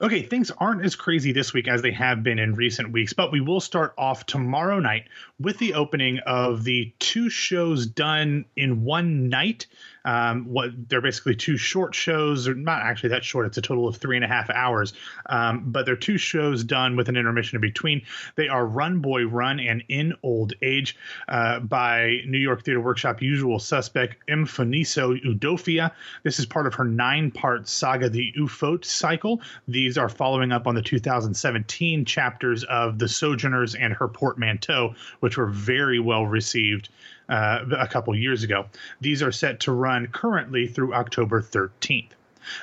Okay, 0.00 0.22
things 0.22 0.50
aren't 0.50 0.84
as 0.84 0.96
crazy 0.96 1.32
this 1.32 1.52
week 1.52 1.68
as 1.68 1.80
they 1.82 1.92
have 1.92 2.22
been 2.22 2.38
in 2.38 2.54
recent 2.54 2.90
weeks, 2.90 3.12
but 3.12 3.30
we 3.30 3.40
will 3.40 3.60
start 3.60 3.94
off 3.96 4.26
tomorrow 4.26 4.80
night 4.80 5.04
with 5.38 5.58
the 5.58 5.74
opening 5.74 6.18
of 6.26 6.64
the 6.64 6.92
two 6.98 7.30
shows 7.30 7.86
done 7.86 8.44
in 8.56 8.82
one 8.82 9.28
night. 9.28 9.66
Um, 10.04 10.46
what 10.46 10.70
they're 10.88 11.00
basically 11.00 11.34
two 11.34 11.56
short 11.56 11.94
shows, 11.94 12.46
or 12.46 12.54
not 12.54 12.82
actually 12.82 13.10
that 13.10 13.24
short. 13.24 13.46
It's 13.46 13.58
a 13.58 13.62
total 13.62 13.88
of 13.88 13.96
three 13.96 14.16
and 14.16 14.24
a 14.24 14.28
half 14.28 14.50
hours, 14.50 14.92
um, 15.26 15.64
but 15.66 15.86
they're 15.86 15.96
two 15.96 16.18
shows 16.18 16.64
done 16.64 16.96
with 16.96 17.08
an 17.08 17.16
intermission 17.16 17.56
in 17.56 17.60
between. 17.60 18.02
They 18.36 18.48
are 18.48 18.66
Run 18.66 19.00
Boy 19.00 19.24
Run 19.26 19.60
and 19.60 19.82
In 19.88 20.14
Old 20.22 20.52
Age 20.62 20.96
uh, 21.28 21.60
by 21.60 22.20
New 22.26 22.38
York 22.38 22.64
Theater 22.64 22.80
Workshop 22.80 23.22
usual 23.22 23.58
suspect 23.58 24.26
Mfoniso 24.28 25.20
Udofia. 25.24 25.92
This 26.22 26.38
is 26.38 26.46
part 26.46 26.66
of 26.66 26.74
her 26.74 26.84
nine-part 26.84 27.68
saga, 27.68 28.08
the 28.08 28.32
Ufot 28.38 28.84
cycle. 28.84 29.40
These 29.68 29.98
are 29.98 30.08
following 30.08 30.52
up 30.52 30.66
on 30.66 30.74
the 30.74 30.82
2017 30.82 32.04
chapters 32.04 32.64
of 32.64 32.98
The 32.98 33.08
Sojourners 33.08 33.74
and 33.74 33.92
Her 33.92 34.08
Portmanteau, 34.08 34.94
which 35.20 35.36
were 35.36 35.46
very 35.46 35.98
well 35.98 36.26
received 36.26 36.88
uh, 37.28 37.64
a 37.78 37.88
couple 37.88 38.14
years 38.14 38.42
ago. 38.42 38.66
These 39.00 39.22
are 39.22 39.32
set 39.32 39.60
to 39.60 39.72
run 39.72 40.06
currently 40.08 40.66
through 40.66 40.94
October 40.94 41.40
13th. 41.42 42.10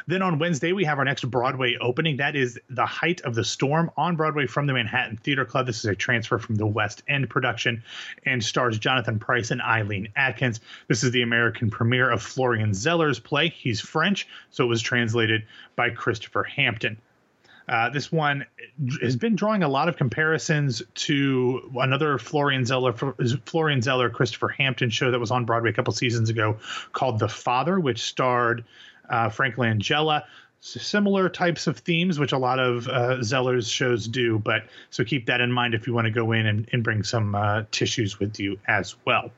Then 0.08 0.22
on 0.22 0.40
Wednesday, 0.40 0.74
we 0.74 0.84
have 0.86 1.00
our 1.00 1.06
next 1.06 1.24
Broadway 1.30 1.76
opening. 1.82 2.18
That 2.18 2.36
is 2.36 2.60
The 2.70 2.86
Height 2.86 3.22
of 3.22 3.36
the 3.36 3.44
Storm 3.44 3.90
on 3.98 4.16
Broadway 4.16 4.46
from 4.46 4.68
the 4.68 4.74
Manhattan 4.74 5.18
Theater 5.18 5.46
Club. 5.46 5.66
This 5.66 5.80
is 5.80 5.86
a 5.86 5.96
transfer 5.96 6.38
from 6.38 6.56
the 6.56 6.68
West 6.68 7.04
End 7.08 7.30
production 7.30 7.84
and 8.26 8.44
stars 8.44 8.78
Jonathan 8.78 9.20
Pryce 9.20 9.52
and 9.52 9.62
Eileen 9.62 10.08
Atkins. 10.16 10.60
This 10.88 11.04
is 11.04 11.12
the 11.12 11.24
American 11.24 11.70
premiere 11.70 12.12
of 12.12 12.22
Florian 12.22 12.74
Zeller's 12.74 13.20
play. 13.20 13.50
He's 13.50 13.82
French, 13.82 14.28
so 14.52 14.64
it 14.64 14.68
was 14.68 14.82
translated 14.82 15.44
by 15.76 15.90
Christopher 15.90 16.44
Hampton. 16.44 16.98
Uh, 17.68 17.90
this 17.90 18.12
one 18.12 18.46
has 19.02 19.16
been 19.16 19.36
drawing 19.36 19.64
a 19.64 19.68
lot 19.68 19.88
of 19.88 19.98
comparisons 19.98 20.82
to 20.96 21.72
another 21.76 22.18
Florian 22.18 22.66
Zeller, 22.66 22.94
Florian 22.94 23.82
Zeller, 23.82 24.10
Christopher 24.10 24.50
Hampton 24.50 24.90
show 24.90 25.12
that 25.12 25.20
was 25.20 25.32
on 25.32 25.46
Broadway 25.46 25.70
a 25.70 25.74
couple 25.74 25.94
seasons 25.94 26.30
ago 26.30 26.58
called 26.92 27.20
The 27.20 27.30
Father, 27.30 27.80
which 27.80 28.02
starred 28.02 28.66
uh, 29.10 29.30
Frank 29.30 29.56
Langella. 29.56 30.24
Similar 30.64 31.28
types 31.30 31.66
of 31.66 31.80
themes, 31.80 32.20
which 32.20 32.34
a 32.34 32.38
lot 32.38 32.60
of 32.60 32.88
uh, 32.88 33.24
Zeller's 33.24 33.68
shows 33.68 34.08
do, 34.08 34.38
but 34.38 34.64
so 34.92 35.04
keep 35.04 35.26
that 35.26 35.42
in 35.42 35.52
mind 35.52 35.74
if 35.74 35.88
you 35.88 35.94
want 35.94 36.06
to 36.06 36.12
go 36.12 36.34
in 36.34 36.46
and, 36.46 36.70
and 36.72 36.84
bring 36.84 37.02
some 37.02 37.34
uh, 37.34 37.64
tissues 37.72 38.20
with 38.20 38.40
you 38.40 38.60
as 38.68 38.96
well. 39.04 39.32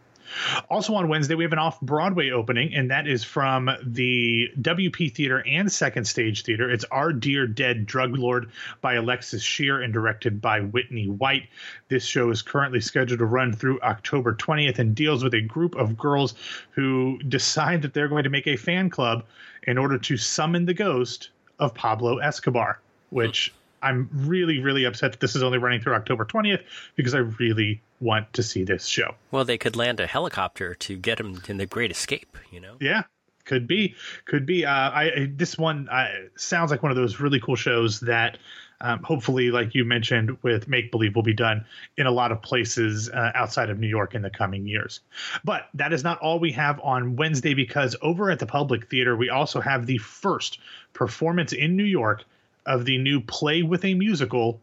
Also 0.69 0.93
on 0.95 1.07
Wednesday, 1.07 1.35
we 1.35 1.43
have 1.43 1.53
an 1.53 1.59
off 1.59 1.79
Broadway 1.81 2.31
opening, 2.31 2.73
and 2.73 2.89
that 2.91 3.07
is 3.07 3.23
from 3.23 3.69
the 3.83 4.49
WP 4.61 5.13
Theater 5.13 5.43
and 5.47 5.71
Second 5.71 6.05
Stage 6.05 6.43
Theater. 6.43 6.69
It's 6.69 6.85
Our 6.85 7.13
Dear 7.13 7.47
Dead 7.47 7.85
Drug 7.85 8.17
Lord 8.17 8.49
by 8.81 8.95
Alexis 8.95 9.43
Scheer 9.43 9.81
and 9.81 9.93
directed 9.93 10.41
by 10.41 10.61
Whitney 10.61 11.07
White. 11.07 11.49
This 11.89 12.05
show 12.05 12.29
is 12.29 12.41
currently 12.41 12.81
scheduled 12.81 13.19
to 13.19 13.25
run 13.25 13.53
through 13.53 13.81
October 13.81 14.33
20th 14.33 14.79
and 14.79 14.95
deals 14.95 15.23
with 15.23 15.33
a 15.33 15.41
group 15.41 15.75
of 15.75 15.97
girls 15.97 16.35
who 16.71 17.19
decide 17.27 17.81
that 17.81 17.93
they're 17.93 18.07
going 18.07 18.23
to 18.23 18.29
make 18.29 18.47
a 18.47 18.55
fan 18.55 18.89
club 18.89 19.25
in 19.63 19.77
order 19.77 19.97
to 19.97 20.17
summon 20.17 20.65
the 20.65 20.73
ghost 20.73 21.29
of 21.59 21.73
Pablo 21.73 22.17
Escobar, 22.17 22.79
which 23.09 23.53
I'm 23.83 24.09
really, 24.11 24.59
really 24.59 24.85
upset 24.85 25.11
that 25.11 25.19
this 25.19 25.35
is 25.35 25.43
only 25.43 25.57
running 25.57 25.81
through 25.81 25.93
October 25.93 26.25
20th 26.25 26.63
because 26.95 27.13
I 27.13 27.19
really 27.19 27.81
want 27.99 28.31
to 28.33 28.43
see 28.43 28.63
this 28.63 28.85
show. 28.85 29.15
Well, 29.31 29.45
they 29.45 29.57
could 29.57 29.75
land 29.75 29.99
a 29.99 30.07
helicopter 30.07 30.73
to 30.75 30.97
get 30.97 31.19
him 31.19 31.41
in 31.47 31.57
the 31.57 31.65
Great 31.65 31.91
Escape, 31.91 32.37
you 32.51 32.59
know? 32.59 32.75
Yeah, 32.79 33.03
could 33.45 33.67
be, 33.67 33.95
could 34.25 34.45
be. 34.45 34.65
Uh, 34.65 34.71
I, 34.71 35.31
this 35.35 35.57
one 35.57 35.89
uh, 35.89 36.07
sounds 36.35 36.71
like 36.71 36.81
one 36.81 36.91
of 36.91 36.95
those 36.95 37.19
really 37.19 37.39
cool 37.39 37.55
shows 37.55 37.99
that. 38.01 38.37
Um, 38.81 39.01
hopefully, 39.01 39.49
like 39.49 39.73
you 39.75 39.85
mentioned 39.85 40.37
with 40.41 40.67
Make 40.67 40.91
Believe, 40.91 41.15
will 41.15 41.23
be 41.23 41.33
done 41.33 41.63
in 41.95 42.05
a 42.05 42.11
lot 42.11 42.33
of 42.33 42.41
places 42.41 43.09
uh, 43.09 43.31
outside 43.33 43.69
of 43.69 43.79
New 43.79 43.87
York 43.87 44.13
in 44.13 44.21
the 44.21 44.29
coming 44.29 44.67
years. 44.67 44.99
But 45.45 45.69
that 45.75 45.93
is 45.93 46.03
not 46.03 46.19
all 46.19 46.37
we 46.37 46.51
have 46.51 46.81
on 46.81 47.15
Wednesday 47.15 47.53
because 47.53 47.95
over 48.01 48.29
at 48.29 48.39
the 48.39 48.45
Public 48.45 48.89
Theater, 48.89 49.15
we 49.15 49.29
also 49.29 49.61
have 49.61 49.85
the 49.85 49.99
first 49.99 50.59
performance 50.91 51.53
in 51.53 51.77
New 51.77 51.85
York 51.85 52.25
of 52.65 52.85
the 52.85 52.97
new 52.97 53.19
play 53.21 53.63
with 53.63 53.83
a 53.85 53.93
musical, 53.93 54.61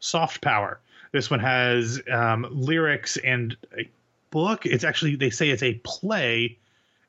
Soft 0.00 0.40
Power. 0.40 0.80
This 1.12 1.30
one 1.30 1.40
has 1.40 2.00
um, 2.10 2.46
lyrics 2.50 3.16
and 3.18 3.56
a 3.76 3.88
book. 4.30 4.66
It's 4.66 4.84
actually, 4.84 5.16
they 5.16 5.30
say 5.30 5.50
it's 5.50 5.62
a 5.62 5.74
play 5.84 6.58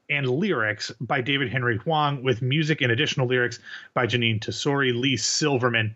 and 0.10 0.28
lyrics 0.28 0.92
by 1.02 1.22
David 1.22 1.52
Henry 1.52 1.78
Hwang 1.78 2.24
with 2.24 2.42
music 2.42 2.82
and 2.82 2.92
additional 2.92 3.28
lyrics 3.28 3.60
by 3.94 4.08
Jeanine 4.08 4.40
Tesori. 4.40 5.00
Leigh 5.00 5.18
Silverman 5.18 5.96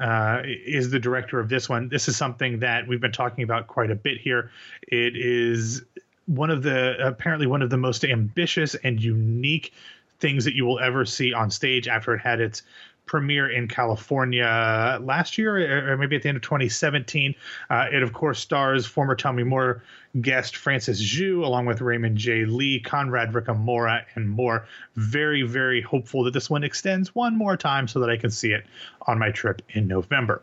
uh, 0.00 0.42
is 0.44 0.90
the 0.90 0.98
director 0.98 1.38
of 1.38 1.48
this 1.48 1.68
one. 1.68 1.88
This 1.88 2.08
is 2.08 2.16
something 2.16 2.58
that 2.58 2.86
we've 2.86 3.00
been 3.00 3.12
talking 3.12 3.44
about 3.44 3.66
quite 3.68 3.90
a 3.90 3.94
bit 3.94 4.18
here. 4.18 4.50
It 4.88 5.16
is 5.16 5.82
one 6.26 6.50
of 6.50 6.62
the 6.62 6.96
apparently 7.06 7.46
one 7.46 7.62
of 7.62 7.70
the 7.70 7.76
most 7.76 8.04
ambitious 8.04 8.74
and 8.76 9.02
unique 9.02 9.72
things 10.20 10.44
that 10.44 10.54
you 10.54 10.64
will 10.64 10.80
ever 10.80 11.04
see 11.04 11.32
on 11.32 11.50
stage 11.50 11.86
after 11.86 12.14
it 12.14 12.20
had 12.20 12.40
its 12.40 12.62
premiere 13.06 13.50
in 13.50 13.68
California 13.68 14.98
last 15.02 15.36
year, 15.38 15.92
or 15.92 15.96
maybe 15.96 16.16
at 16.16 16.22
the 16.22 16.28
end 16.28 16.36
of 16.36 16.42
2017. 16.42 17.34
Uh, 17.70 17.86
it, 17.92 18.02
of 18.02 18.12
course, 18.12 18.38
stars 18.38 18.86
former 18.86 19.14
Tommy 19.14 19.44
Moore 19.44 19.82
guest 20.20 20.56
Francis 20.56 21.00
Jue, 21.00 21.44
along 21.44 21.66
with 21.66 21.80
Raymond 21.80 22.16
J. 22.16 22.44
Lee, 22.44 22.80
Conrad 22.80 23.32
Ricamora, 23.32 24.04
and 24.14 24.28
more. 24.28 24.66
Very, 24.96 25.42
very 25.42 25.80
hopeful 25.80 26.24
that 26.24 26.32
this 26.32 26.48
one 26.48 26.64
extends 26.64 27.14
one 27.14 27.36
more 27.36 27.56
time 27.56 27.88
so 27.88 28.00
that 28.00 28.10
I 28.10 28.16
can 28.16 28.30
see 28.30 28.52
it 28.52 28.64
on 29.06 29.18
my 29.18 29.30
trip 29.30 29.62
in 29.70 29.88
November. 29.88 30.42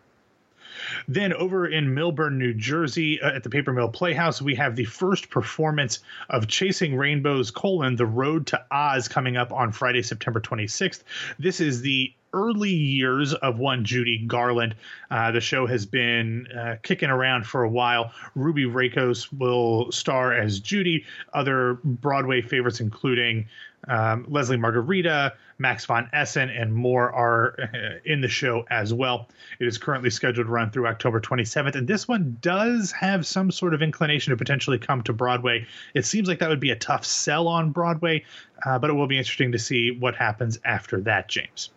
Then 1.07 1.33
over 1.33 1.67
in 1.67 1.93
Millburn, 1.93 2.37
New 2.37 2.53
Jersey, 2.53 3.21
uh, 3.21 3.31
at 3.31 3.43
the 3.43 3.49
Paper 3.49 3.73
Mill 3.73 3.89
Playhouse, 3.89 4.41
we 4.41 4.55
have 4.55 4.75
the 4.75 4.85
first 4.85 5.29
performance 5.29 5.99
of 6.29 6.47
Chasing 6.47 6.95
Rainbows: 6.95 7.51
colon 7.51 7.95
The 7.95 8.05
Road 8.05 8.47
to 8.47 8.65
Oz 8.71 9.07
coming 9.07 9.37
up 9.37 9.51
on 9.51 9.71
Friday, 9.71 10.01
September 10.01 10.39
26th. 10.39 11.03
This 11.37 11.59
is 11.59 11.81
the 11.81 12.13
early 12.33 12.71
years 12.71 13.33
of 13.33 13.59
one 13.59 13.85
Judy 13.85 14.19
Garland. 14.25 14.75
Uh, 15.09 15.31
the 15.31 15.41
show 15.41 15.65
has 15.65 15.85
been 15.85 16.47
uh, 16.47 16.77
kicking 16.81 17.09
around 17.09 17.45
for 17.45 17.63
a 17.63 17.69
while. 17.69 18.11
Ruby 18.35 18.65
Rakos 18.65 19.31
will 19.37 19.91
star 19.91 20.33
as 20.33 20.59
Judy. 20.59 21.05
Other 21.33 21.79
Broadway 21.83 22.41
favorites, 22.41 22.79
including 22.79 23.47
um, 23.87 24.25
Lesli 24.25 24.59
Margherita, 24.59 25.33
Max 25.57 25.85
von 25.85 26.09
Essen, 26.13 26.49
and 26.49 26.73
more, 26.73 27.11
are 27.11 27.55
uh, 27.59 27.99
in 28.05 28.21
the 28.21 28.27
show 28.27 28.65
as 28.69 28.93
well. 28.93 29.27
It 29.59 29.67
is 29.67 29.77
currently 29.77 30.09
scheduled 30.09 30.47
to 30.47 30.51
run 30.51 30.71
through 30.71 30.87
October 30.87 31.19
27th, 31.19 31.75
and 31.75 31.87
this 31.87 32.07
one 32.07 32.37
does 32.41 32.91
have 32.91 33.25
some 33.25 33.51
sort 33.51 33.73
of 33.73 33.81
inclination 33.81 34.31
to 34.31 34.37
potentially 34.37 34.77
come 34.77 35.01
to 35.03 35.13
Broadway. 35.13 35.65
It 35.93 36.05
seems 36.05 36.27
like 36.27 36.39
that 36.39 36.49
would 36.49 36.59
be 36.59 36.71
a 36.71 36.75
tough 36.75 37.05
sell 37.05 37.47
on 37.47 37.71
Broadway, 37.71 38.23
uh, 38.65 38.79
but 38.79 38.89
it 38.89 38.93
will 38.93 39.07
be 39.07 39.17
interesting 39.17 39.51
to 39.53 39.59
see 39.59 39.91
what 39.91 40.15
happens 40.15 40.59
after 40.63 41.01
that, 41.01 41.27
James. 41.27 41.69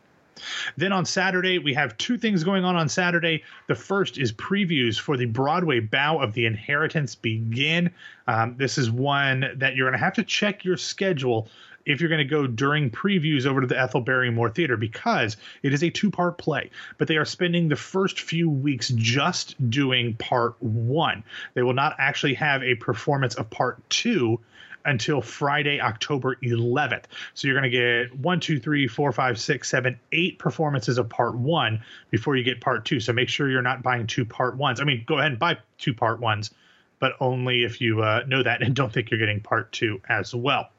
Then 0.77 0.93
on 0.93 1.05
Saturday, 1.05 1.59
we 1.59 1.75
have 1.75 1.97
two 1.99 2.17
things 2.17 2.45
going 2.45 2.65
on 2.65 2.77
on 2.77 2.89
Saturday. 2.89 3.43
The 3.67 3.75
first 3.75 4.19
is 4.19 4.33
previews 4.33 4.99
for 4.99 5.17
the 5.17 5.27
Broadway 5.27 5.81
bow 5.81 6.19
of 6.19 6.33
The 6.35 6.47
Inheritance 6.47 7.15
Begin. 7.15 7.91
Um, 8.27 8.57
this 8.57 8.79
is 8.79 8.91
one 8.91 9.51
that 9.57 9.77
you're 9.77 9.89
going 9.89 9.99
to 9.99 10.05
have 10.05 10.15
to 10.15 10.25
check 10.25 10.65
your 10.65 10.77
schedule 10.77 11.49
if 11.87 12.01
you're 12.01 12.09
going 12.09 12.19
to 12.19 12.25
go 12.25 12.47
during 12.47 12.91
previews 12.91 13.47
over 13.47 13.61
to 13.61 13.67
the 13.67 13.79
Ethel 13.79 14.01
Barrymore 14.01 14.51
Theater 14.51 14.77
because 14.77 15.37
it 15.63 15.75
is 15.75 15.83
a 15.83 15.91
two 15.91 16.11
part 16.11 16.39
play, 16.39 16.71
but 16.99 17.09
they 17.09 17.17
are 17.17 17.25
spending 17.25 17.69
the 17.69 17.77
first 17.77 18.21
few 18.21 18.49
weeks 18.49 18.91
just 18.97 19.71
doing 19.71 20.15
part 20.15 20.61
one. 20.63 21.23
They 21.55 21.63
will 21.63 21.75
not 21.75 21.97
actually 21.99 22.35
have 22.35 22.63
a 22.63 22.75
performance 22.77 23.35
of 23.35 23.51
part 23.51 23.79
two 23.91 24.41
until 24.85 25.21
Friday, 25.21 25.81
October 25.81 26.37
11th. 26.43 27.05
So 27.35 27.49
you're 27.49 27.59
going 27.59 27.71
to 27.71 28.09
get 28.09 28.19
one, 28.19 28.41
two, 28.41 28.59
three, 28.59 28.87
four, 28.87 29.13
five, 29.13 29.39
six, 29.39 29.69
seven, 29.69 29.99
eight 30.13 30.39
performances 30.39 30.99
of 30.99 31.09
part 31.09 31.35
one 31.35 31.83
before 32.11 32.37
you 32.37 32.45
get 32.45 32.61
part 32.61 32.85
two. 32.85 33.01
So 33.01 33.13
make 33.13 33.29
sure 33.29 33.49
you're 33.49 33.63
not 33.63 33.83
buying 33.83 34.07
two 34.07 34.25
part 34.25 34.57
ones. 34.57 34.81
I 34.81 34.85
mean, 34.85 35.05
go 35.07 35.19
ahead 35.19 35.33
and 35.33 35.39
buy 35.39 35.59
two 35.79 35.95
part 35.95 36.21
ones, 36.21 36.51
but 36.99 37.13
only 37.21 37.65
if 37.65 37.81
you 37.81 38.03
uh, 38.03 38.23
know 38.27 38.43
that 38.43 38.63
and 38.63 38.75
don't 38.75 38.93
think 38.93 39.11
you're 39.11 39.21
getting 39.21 39.41
part 39.41 39.73
two 39.73 40.01
as 40.09 40.35
well. 40.35 40.71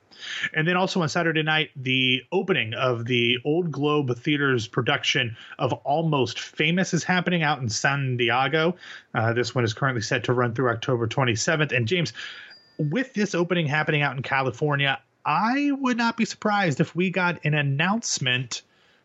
And 0.54 0.68
then 0.68 0.78
also 0.78 1.02
on 1.02 1.10
Saturday 1.10 1.44
night, 1.44 1.72
the 1.76 2.24
opening 2.32 2.74
of 2.74 3.06
the 3.06 3.40
Old 3.44 3.72
Globe 3.72 4.18
Theater's 4.18 4.68
production 4.68 5.36
of 5.60 5.74
Almost 5.74 6.40
Famous 6.40 6.94
is 6.94 7.04
happening 7.04 7.44
out 7.44 7.60
in 7.60 7.70
San 7.70 8.18
Diego. 8.18 8.76
Uh, 9.14 9.34
this 9.34 9.54
one 9.54 9.64
is 9.64 9.74
currently 9.74 10.02
set 10.02 10.26
to 10.26 10.34
run 10.34 10.54
through 10.54 10.70
October 10.70 11.08
27th. 11.08 11.76
And 11.76 11.88
James, 11.88 12.14
with 12.78 13.14
this 13.14 13.36
opening 13.36 13.68
happening 13.68 14.02
out 14.02 14.16
in 14.16 14.24
California, 14.24 15.00
I 15.26 15.72
would 15.80 15.98
not 15.98 16.18
be 16.18 16.26
surprised 16.26 16.80
if 16.80 16.96
we 16.96 17.10
got 17.10 17.44
an 17.44 17.54
announcement 17.54 18.62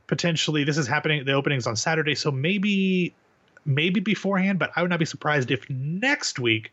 potentially. 0.06 0.64
This 0.64 0.76
is 0.76 0.86
happening, 0.86 1.24
the 1.24 1.32
opening's 1.32 1.66
on 1.66 1.76
Saturday, 1.76 2.14
so 2.14 2.30
maybe 2.30 3.14
maybe 3.64 4.00
beforehand, 4.00 4.58
but 4.58 4.70
I 4.74 4.82
would 4.82 4.90
not 4.90 4.98
be 4.98 5.04
surprised 5.04 5.50
if 5.50 5.68
next 5.68 6.38
week 6.38 6.72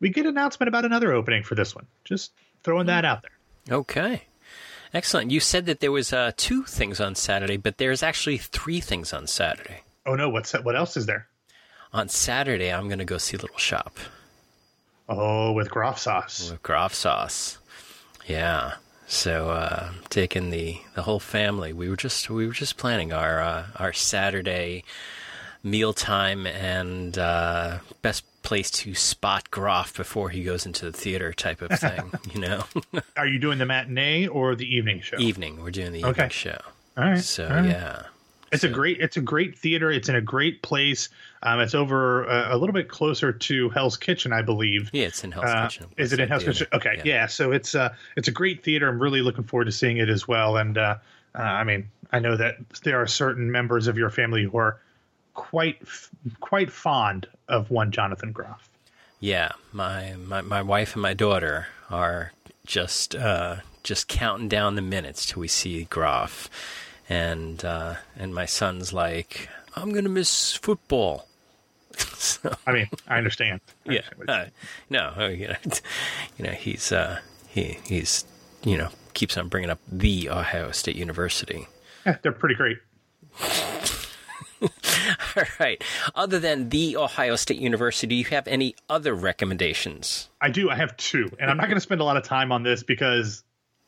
we 0.00 0.10
get 0.10 0.26
an 0.26 0.30
announcement 0.32 0.68
about 0.68 0.84
another 0.84 1.12
opening 1.12 1.42
for 1.42 1.54
this 1.54 1.74
one. 1.74 1.86
Just 2.04 2.32
throwing 2.62 2.86
that 2.86 3.04
out 3.04 3.22
there. 3.22 3.76
Okay. 3.76 4.24
Excellent. 4.92 5.30
You 5.30 5.40
said 5.40 5.66
that 5.66 5.80
there 5.80 5.92
was 5.92 6.12
uh, 6.12 6.32
two 6.36 6.64
things 6.64 7.00
on 7.00 7.14
Saturday, 7.14 7.56
but 7.56 7.78
there's 7.78 8.02
actually 8.02 8.38
three 8.38 8.80
things 8.80 9.12
on 9.12 9.26
Saturday. 9.26 9.82
Oh 10.06 10.14
no, 10.14 10.28
what's 10.28 10.52
what 10.52 10.76
else 10.76 10.96
is 10.96 11.06
there? 11.06 11.26
On 11.92 12.08
Saturday, 12.08 12.72
I'm 12.72 12.88
going 12.88 12.98
to 12.98 13.04
go 13.04 13.18
see 13.18 13.36
Little 13.36 13.56
Shop 13.56 13.98
Oh, 15.08 15.52
with 15.52 15.70
Groff 15.70 15.98
sauce. 15.98 16.50
with 16.50 16.62
Groff 16.62 16.94
sauce. 16.94 17.58
Yeah. 18.26 18.74
So 19.06 19.50
uh, 19.50 19.90
taking 20.08 20.50
the 20.50 20.80
the 20.94 21.02
whole 21.02 21.20
family. 21.20 21.72
We 21.72 21.88
were 21.90 21.96
just 21.96 22.30
we 22.30 22.46
were 22.46 22.52
just 22.54 22.76
planning 22.78 23.12
our 23.12 23.40
uh, 23.40 23.66
our 23.76 23.92
Saturday 23.92 24.84
mealtime 25.62 26.46
and 26.46 27.16
uh, 27.18 27.78
best 28.02 28.24
place 28.42 28.70
to 28.70 28.94
spot 28.94 29.50
Groff 29.50 29.96
before 29.96 30.30
he 30.30 30.42
goes 30.44 30.66
into 30.66 30.84
the 30.86 30.92
theater 30.92 31.32
type 31.32 31.62
of 31.62 31.70
thing. 31.80 32.12
you 32.32 32.40
know, 32.40 32.64
Are 33.16 33.26
you 33.26 33.38
doing 33.38 33.58
the 33.58 33.66
matinee 33.66 34.26
or 34.26 34.54
the 34.54 34.66
evening 34.74 35.00
show? 35.00 35.18
evening. 35.18 35.62
We're 35.62 35.70
doing 35.70 35.92
the 35.92 35.98
evening 36.00 36.10
Okay. 36.12 36.28
show. 36.30 36.58
All 36.96 37.04
right. 37.04 37.18
So 37.20 37.46
all 37.46 37.56
right. 37.56 37.64
yeah. 37.66 38.02
It's 38.54 38.64
a 38.64 38.68
great 38.68 39.00
it's 39.00 39.16
a 39.16 39.20
great 39.20 39.58
theater. 39.58 39.90
It's 39.90 40.08
in 40.08 40.14
a 40.14 40.20
great 40.20 40.62
place. 40.62 41.08
Um, 41.42 41.60
it's 41.60 41.74
over 41.74 42.28
uh, 42.28 42.54
a 42.54 42.56
little 42.56 42.72
bit 42.72 42.88
closer 42.88 43.32
to 43.32 43.68
Hell's 43.70 43.96
Kitchen, 43.96 44.32
I 44.32 44.42
believe. 44.42 44.90
Yeah, 44.92 45.06
it's 45.06 45.24
in 45.24 45.32
Hell's 45.32 45.44
Uh, 45.50 45.64
Kitchen. 45.68 45.86
Is 45.96 46.12
it 46.12 46.20
in 46.20 46.28
Hell's. 46.28 46.44
Kitchen? 46.44 46.66
Okay, 46.72 47.00
yeah. 47.04 47.26
So 47.26 47.52
it's 47.52 47.74
uh 47.74 47.94
it's 48.16 48.28
a 48.28 48.32
great 48.32 48.62
theater. 48.62 48.88
I'm 48.88 49.00
really 49.00 49.20
looking 49.20 49.44
forward 49.44 49.66
to 49.66 49.72
seeing 49.72 49.98
it 49.98 50.08
as 50.08 50.26
well. 50.26 50.56
And 50.56 50.78
uh, 50.78 50.96
uh, 51.34 51.42
I 51.42 51.64
mean, 51.64 51.88
I 52.12 52.20
know 52.20 52.36
that 52.36 52.56
there 52.84 53.00
are 53.00 53.06
certain 53.06 53.50
members 53.50 53.86
of 53.88 53.98
your 53.98 54.10
family 54.10 54.44
who 54.44 54.56
are 54.56 54.78
quite 55.34 55.82
quite 56.40 56.70
fond 56.70 57.26
of 57.48 57.70
one 57.70 57.90
Jonathan 57.90 58.32
Groff. 58.32 58.70
Yeah, 59.20 59.52
my, 59.72 60.14
my 60.14 60.42
my 60.42 60.62
wife 60.62 60.94
and 60.94 61.02
my 61.02 61.14
daughter 61.14 61.66
are 61.90 62.32
just 62.66 63.14
uh, 63.16 63.56
just 63.82 64.06
counting 64.08 64.48
down 64.48 64.74
the 64.74 64.82
minutes 64.82 65.26
till 65.26 65.40
we 65.40 65.48
see 65.48 65.84
Groff, 65.84 66.48
and 67.08 67.64
uh, 67.64 67.94
and 68.16 68.34
my 68.34 68.46
son's 68.46 68.92
like, 68.92 69.48
I'm 69.74 69.92
gonna 69.92 70.08
miss 70.08 70.52
football. 70.52 71.26
so, 71.96 72.54
I 72.66 72.72
mean, 72.72 72.88
I 73.06 73.18
understand. 73.18 73.60
I 73.88 73.94
yeah, 73.94 74.00
understand 74.12 74.50
uh, 74.90 75.12
no, 75.16 75.28
you 75.28 75.48
know, 75.48 75.56
you 76.38 76.44
know, 76.44 76.52
he's 76.52 76.92
uh, 76.92 77.20
he 77.48 77.78
he's 77.84 78.24
you 78.64 78.78
know 78.78 78.88
keeps 79.14 79.36
on 79.36 79.48
bringing 79.48 79.70
up 79.70 79.80
the 79.90 80.28
Ohio 80.30 80.70
State 80.70 80.96
University. 80.96 81.66
Yeah, 82.04 82.16
they're 82.22 82.32
pretty 82.32 82.54
great. 82.54 82.78
All 85.36 85.42
right. 85.58 85.82
Other 86.14 86.38
than 86.38 86.68
the 86.70 86.96
Ohio 86.96 87.36
State 87.36 87.58
University, 87.58 88.06
do 88.06 88.14
you 88.14 88.24
have 88.26 88.46
any 88.48 88.74
other 88.88 89.14
recommendations? 89.14 90.28
I 90.40 90.50
do. 90.50 90.70
I 90.70 90.76
have 90.76 90.96
two, 90.96 91.30
and 91.38 91.50
I'm 91.50 91.56
not 91.56 91.66
going 91.66 91.76
to 91.76 91.80
spend 91.80 92.00
a 92.00 92.04
lot 92.04 92.16
of 92.16 92.24
time 92.24 92.52
on 92.52 92.62
this 92.62 92.82
because 92.82 93.42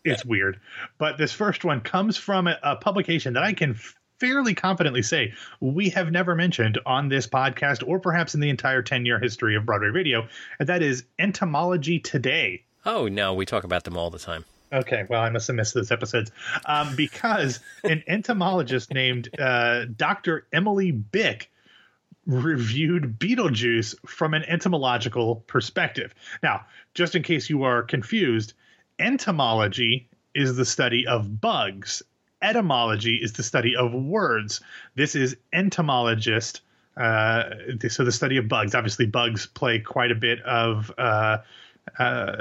it's 0.07 0.25
weird. 0.25 0.61
But 0.99 1.19
this 1.19 1.33
first 1.33 1.65
one 1.65 1.81
comes 1.81 2.17
from 2.17 2.47
a, 2.47 2.59
a 2.63 2.77
publication 2.77 3.35
that 3.35 3.43
I 3.43 3.53
can 3.53 3.79
fairly 4.19 4.55
confidently 4.55 5.03
say 5.03 5.35
we 5.61 5.91
have 5.91 6.11
never 6.11 6.35
mentioned 6.35 6.79
on 6.87 7.09
this 7.09 7.27
podcast 7.27 7.87
or 7.87 7.99
perhaps 7.99 8.35
in 8.35 8.41
the 8.41 8.49
entire 8.49 8.83
10 8.83 9.05
year 9.05 9.19
history 9.19 9.57
of 9.57 9.67
Broadway 9.67 9.89
radio, 9.89 10.27
and 10.59 10.69
that 10.69 10.83
is 10.83 11.05
Entomology 11.19 11.99
Today. 11.99 12.63
Oh, 12.85 13.09
no, 13.09 13.35
we 13.35 13.45
talk 13.45 13.65
about 13.65 13.85
them 13.85 13.97
all 13.97 14.11
the 14.11 14.19
time. 14.19 14.45
Okay, 14.73 15.05
well, 15.09 15.23
I 15.23 15.31
must 15.31 15.47
have 15.47 15.57
missed 15.57 15.75
those 15.75 15.93
episodes 15.93 16.31
um, 16.65 16.97
because 16.97 17.61
an 17.85 18.03
entomologist 18.09 18.93
named 18.93 19.29
uh, 19.39 19.85
Dr. 19.97 20.47
Emily 20.53 20.91
Bick 20.91 21.51
reviewed 22.27 23.19
Beetlejuice 23.19 23.95
from 24.07 24.35
an 24.35 24.43
entomological 24.45 25.37
perspective. 25.47 26.15
Now, 26.43 26.67
just 26.95 27.15
in 27.15 27.23
case 27.23 27.49
you 27.49 27.63
are 27.63 27.83
confused, 27.83 28.55
entomology 28.99 30.09
is 30.35 30.57
the 30.57 30.65
study 30.65 31.07
of 31.07 31.41
bugs. 31.41 32.03
Etymology 32.43 33.17
is 33.17 33.33
the 33.33 33.43
study 33.43 33.75
of 33.75 33.93
words. 33.95 34.61
This 34.95 35.15
is 35.15 35.37
entomologist. 35.53 36.61
Uh, 36.97 37.45
so 37.89 38.05
the 38.05 38.13
study 38.13 38.37
of 38.37 38.49
bugs. 38.49 38.75
Obviously, 38.75 39.07
bugs 39.07 39.47
play 39.47 39.79
quite 39.79 40.11
a 40.11 40.15
bit 40.15 40.41
of 40.43 40.93
uh, 40.99 41.39
uh, 41.99 42.37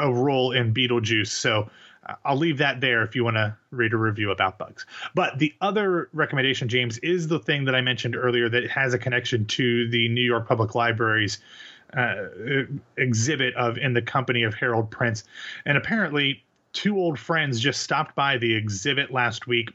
a 0.00 0.12
role 0.12 0.52
in 0.52 0.72
Beetlejuice. 0.72 1.28
So 1.28 1.70
uh, 2.06 2.14
I'll 2.24 2.36
leave 2.36 2.58
that 2.58 2.80
there 2.80 3.02
if 3.02 3.14
you 3.14 3.24
want 3.24 3.36
to 3.36 3.56
read 3.70 3.92
a 3.92 3.96
review 3.96 4.30
about 4.30 4.58
bugs. 4.58 4.86
But 5.14 5.38
the 5.38 5.54
other 5.60 6.08
recommendation, 6.12 6.68
James, 6.68 6.98
is 6.98 7.28
the 7.28 7.38
thing 7.38 7.64
that 7.64 7.74
I 7.74 7.80
mentioned 7.80 8.16
earlier 8.16 8.48
that 8.48 8.68
has 8.70 8.94
a 8.94 8.98
connection 8.98 9.44
to 9.46 9.88
the 9.90 10.08
New 10.08 10.24
York 10.24 10.48
Public 10.48 10.74
Library's 10.74 11.38
exhibit 12.96 13.54
of 13.54 13.78
In 13.78 13.92
the 13.92 14.02
Company 14.02 14.42
of 14.42 14.54
Harold 14.54 14.90
Prince. 14.90 15.24
And 15.64 15.76
apparently, 15.78 16.44
two 16.72 16.98
old 16.98 17.18
friends 17.18 17.60
just 17.60 17.82
stopped 17.82 18.14
by 18.14 18.38
the 18.38 18.54
exhibit 18.54 19.10
last 19.12 19.46
week 19.46 19.70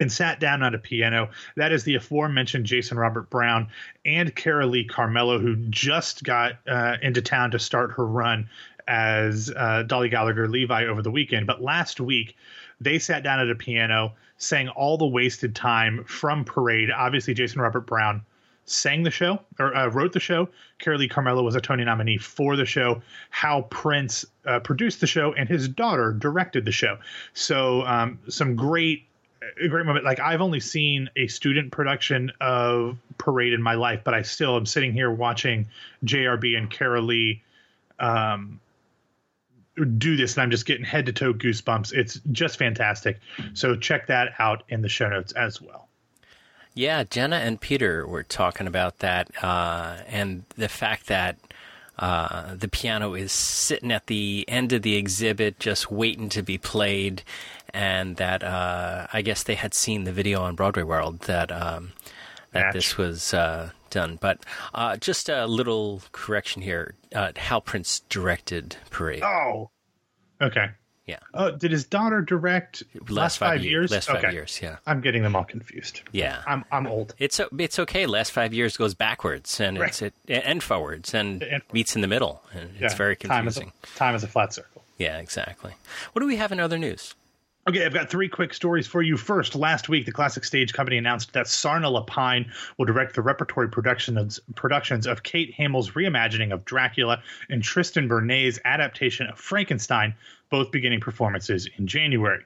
and 0.00 0.12
sat 0.12 0.40
down 0.40 0.62
at 0.62 0.74
a 0.74 0.78
piano. 0.78 1.30
That 1.56 1.72
is 1.72 1.84
the 1.84 1.96
aforementioned 1.96 2.66
Jason 2.66 2.98
Robert 2.98 3.30
Brown 3.30 3.68
and 4.04 4.34
Carolee 4.34 4.88
Carmello, 4.88 5.40
who 5.40 5.56
just 5.70 6.22
got 6.22 6.58
uh, 6.68 6.96
into 7.02 7.22
town 7.22 7.50
to 7.52 7.58
start 7.58 7.92
her 7.92 8.06
run 8.06 8.48
as 8.86 9.52
uh, 9.54 9.82
Dolly 9.82 10.08
Gallagher 10.08 10.48
Levi 10.48 10.86
over 10.86 11.02
the 11.02 11.10
weekend. 11.10 11.46
But 11.46 11.62
last 11.62 12.00
week, 12.00 12.36
they 12.80 12.98
sat 12.98 13.22
down 13.22 13.40
at 13.40 13.50
a 13.50 13.54
piano, 13.54 14.14
sang 14.38 14.68
all 14.68 14.96
the 14.96 15.06
wasted 15.06 15.54
time 15.54 16.04
from 16.04 16.44
Parade. 16.44 16.90
Obviously, 16.90 17.34
Jason 17.34 17.60
Robert 17.60 17.86
Brown 17.86 18.22
sang 18.70 19.02
the 19.02 19.10
show 19.10 19.40
or 19.58 19.74
uh, 19.74 19.88
wrote 19.88 20.12
the 20.12 20.20
show. 20.20 20.48
Carolee 20.80 21.10
Carmello 21.10 21.42
was 21.42 21.54
a 21.54 21.60
Tony 21.60 21.84
nominee 21.84 22.18
for 22.18 22.56
the 22.56 22.66
show. 22.66 23.02
Hal 23.30 23.62
Prince 23.62 24.24
uh, 24.46 24.60
produced 24.60 25.00
the 25.00 25.06
show, 25.06 25.32
and 25.32 25.48
his 25.48 25.68
daughter 25.68 26.12
directed 26.12 26.64
the 26.64 26.72
show. 26.72 26.98
So, 27.34 27.82
um, 27.82 28.18
some 28.28 28.56
great 28.56 29.04
a 29.60 29.68
great 29.68 29.86
moment. 29.86 30.04
Like 30.04 30.20
I've 30.20 30.40
only 30.40 30.60
seen 30.60 31.08
a 31.16 31.26
student 31.28 31.72
production 31.72 32.32
of 32.40 32.98
Parade 33.18 33.52
in 33.52 33.62
my 33.62 33.74
life, 33.74 34.00
but 34.04 34.14
I 34.14 34.22
still 34.22 34.56
am 34.56 34.66
sitting 34.66 34.92
here 34.92 35.10
watching 35.10 35.66
JRB 36.04 36.56
and 36.56 36.70
Carolee 36.70 37.40
um, 37.98 38.60
do 39.98 40.16
this, 40.16 40.34
and 40.34 40.42
I'm 40.42 40.50
just 40.50 40.66
getting 40.66 40.84
head 40.84 41.06
to 41.06 41.12
toe 41.12 41.32
goosebumps. 41.32 41.92
It's 41.92 42.20
just 42.32 42.58
fantastic. 42.58 43.20
So 43.54 43.76
check 43.76 44.08
that 44.08 44.34
out 44.38 44.64
in 44.68 44.82
the 44.82 44.88
show 44.88 45.08
notes 45.08 45.32
as 45.32 45.60
well. 45.60 45.87
Yeah, 46.78 47.02
Jenna 47.02 47.38
and 47.38 47.60
Peter 47.60 48.06
were 48.06 48.22
talking 48.22 48.68
about 48.68 49.00
that, 49.00 49.32
uh, 49.42 49.96
and 50.06 50.44
the 50.54 50.68
fact 50.68 51.08
that 51.08 51.36
uh, 51.98 52.54
the 52.54 52.68
piano 52.68 53.14
is 53.14 53.32
sitting 53.32 53.90
at 53.90 54.06
the 54.06 54.44
end 54.46 54.72
of 54.72 54.82
the 54.82 54.94
exhibit, 54.94 55.58
just 55.58 55.90
waiting 55.90 56.28
to 56.28 56.40
be 56.40 56.56
played, 56.56 57.24
and 57.74 58.14
that 58.18 58.44
uh, 58.44 59.08
I 59.12 59.22
guess 59.22 59.42
they 59.42 59.56
had 59.56 59.74
seen 59.74 60.04
the 60.04 60.12
video 60.12 60.42
on 60.42 60.54
Broadway 60.54 60.84
World 60.84 61.22
that 61.22 61.50
um, 61.50 61.94
that 62.52 62.66
Match. 62.66 62.74
this 62.74 62.96
was 62.96 63.34
uh, 63.34 63.70
done. 63.90 64.16
But 64.20 64.44
uh, 64.72 64.98
just 64.98 65.28
a 65.28 65.48
little 65.48 66.02
correction 66.12 66.62
here: 66.62 66.94
uh, 67.12 67.32
Hal 67.34 67.60
Prince 67.60 68.02
directed 68.08 68.76
Parade. 68.90 69.24
Oh, 69.24 69.70
okay. 70.40 70.68
Yeah, 71.08 71.18
Oh, 71.32 71.50
did 71.50 71.72
his 71.72 71.84
daughter 71.84 72.20
direct 72.20 72.82
last, 73.08 73.38
five, 73.38 73.64
ye- 73.64 73.70
years? 73.70 73.90
Last 73.90 74.08
five 74.08 74.22
okay. 74.22 74.32
years, 74.32 74.60
yeah, 74.62 74.76
I'm 74.86 75.00
getting 75.00 75.22
them 75.22 75.34
all 75.34 75.44
confused. 75.44 76.02
yeah. 76.12 76.42
I'm 76.46 76.64
I'm 76.70 76.86
old. 76.86 77.14
It's 77.18 77.40
it's 77.58 77.78
okay. 77.78 78.04
Last 78.06 78.30
five 78.30 78.52
years 78.52 78.76
goes 78.76 78.92
backwards, 78.94 79.58
and 79.58 79.78
it's 79.78 80.02
it 80.02 80.12
and 80.28 80.62
forwards, 80.62 81.14
and 81.14 81.42
And- 81.42 81.62
meets 81.72 81.96
in 81.96 82.02
the 82.02 82.08
middle, 82.08 82.42
and 82.52 82.70
it's 82.78 82.92
Yeah, 82.92 82.94
very 82.94 83.16
time 83.16 83.48
is 83.48 83.56
a, 83.56 83.60
confusing. 83.62 83.72
time 83.96 84.14
is 84.14 84.22
a 84.22 84.28
flat 84.28 84.52
circle. 84.52 84.84
Yeah, 84.98 85.16
exactly. 85.18 85.72
What 86.12 86.20
do 86.20 86.26
we 86.26 86.36
have 86.36 86.52
in 86.52 86.60
other 86.60 86.76
news? 86.78 87.14
Okay, 87.66 87.84
I've 87.84 87.92
got 87.92 88.08
three 88.08 88.28
quick 88.28 88.54
stories 88.54 88.86
for 88.86 89.02
you. 89.02 89.16
First, 89.18 89.54
last 89.54 89.90
week, 89.90 90.06
the 90.06 90.12
Classic 90.12 90.42
Stage 90.42 90.72
Company 90.72 90.96
announced 90.96 91.34
that 91.34 91.46
Sarna 91.46 91.90
Lapine 91.90 92.50
will 92.78 92.86
direct 92.86 93.14
the 93.14 93.20
repertory 93.20 93.68
productions 93.68 94.40
productions 94.54 95.06
of 95.06 95.22
Kate 95.22 95.52
Hamill's 95.54 95.90
reimagining 95.90 96.52
of 96.52 96.64
Dracula 96.64 97.22
and 97.50 97.62
Tristan 97.62 98.08
Bernays' 98.08 98.58
adaptation 98.64 99.26
of 99.26 99.38
Frankenstein, 99.38 100.14
both 100.50 100.70
beginning 100.70 101.00
performances 101.00 101.68
in 101.76 101.86
January. 101.86 102.44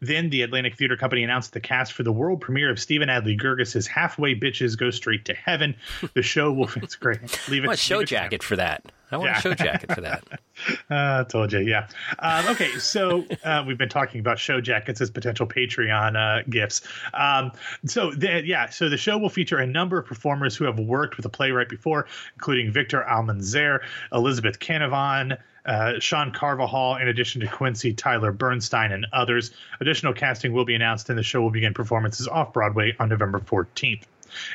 Then 0.00 0.30
the 0.30 0.42
Atlantic 0.42 0.76
Theater 0.76 0.96
Company 0.96 1.24
announced 1.24 1.52
the 1.52 1.60
cast 1.60 1.92
for 1.92 2.02
the 2.02 2.12
world 2.12 2.40
premiere 2.40 2.70
of 2.70 2.78
Stephen 2.78 3.08
Adly 3.08 3.38
Guirgis's 3.38 3.86
Halfway 3.86 4.34
Bitches 4.34 4.76
Go 4.78 4.90
Straight 4.90 5.24
to 5.26 5.34
Heaven. 5.34 5.74
The 6.14 6.22
show 6.22 6.52
will 6.52 6.68
it's 6.76 6.96
great. 6.96 7.20
Leave 7.48 7.62
it. 7.62 7.66
I 7.66 7.68
want 7.68 7.78
a 7.78 7.82
show 7.82 8.02
jacket 8.04 8.42
for 8.42 8.56
that. 8.56 8.84
I 9.10 9.16
want 9.16 9.30
Yeah. 9.30 9.38
a 9.38 9.40
show 9.40 9.54
jacket 9.54 9.94
for 9.94 10.00
that. 10.02 10.24
Uh, 10.90 11.24
told 11.24 11.52
you, 11.52 11.60
yeah. 11.60 11.86
Um, 12.18 12.46
okay, 12.48 12.72
so 12.78 13.24
uh, 13.44 13.64
we've 13.66 13.78
been 13.78 13.88
talking 13.88 14.20
about 14.20 14.38
show 14.38 14.60
jackets 14.60 15.00
as 15.00 15.10
potential 15.10 15.46
Patreon 15.46 16.16
uh, 16.16 16.42
gifts. 16.50 16.82
Um, 17.14 17.52
so, 17.86 18.10
the, 18.12 18.42
yeah, 18.44 18.68
so 18.68 18.88
the 18.88 18.96
show 18.98 19.16
will 19.16 19.30
feature 19.30 19.56
a 19.58 19.66
number 19.66 19.98
of 19.98 20.06
performers 20.06 20.56
who 20.56 20.64
have 20.64 20.78
worked 20.78 21.16
with 21.16 21.24
the 21.24 21.30
playwright 21.30 21.68
before, 21.68 22.06
including 22.34 22.70
Victor 22.70 23.04
Almanzar, 23.08 23.80
Elizabeth 24.12 24.58
Canavan, 24.58 25.38
uh, 25.68 26.00
Sean 26.00 26.32
Carvajal, 26.32 26.96
in 26.96 27.08
addition 27.08 27.42
to 27.42 27.46
Quincy 27.46 27.92
Tyler 27.92 28.32
Bernstein 28.32 28.90
and 28.90 29.06
others. 29.12 29.50
Additional 29.80 30.14
casting 30.14 30.52
will 30.52 30.64
be 30.64 30.74
announced, 30.74 31.10
and 31.10 31.18
the 31.18 31.22
show 31.22 31.42
will 31.42 31.50
begin 31.50 31.74
performances 31.74 32.26
off 32.26 32.52
Broadway 32.54 32.96
on 32.98 33.10
November 33.10 33.38
14th. 33.38 34.04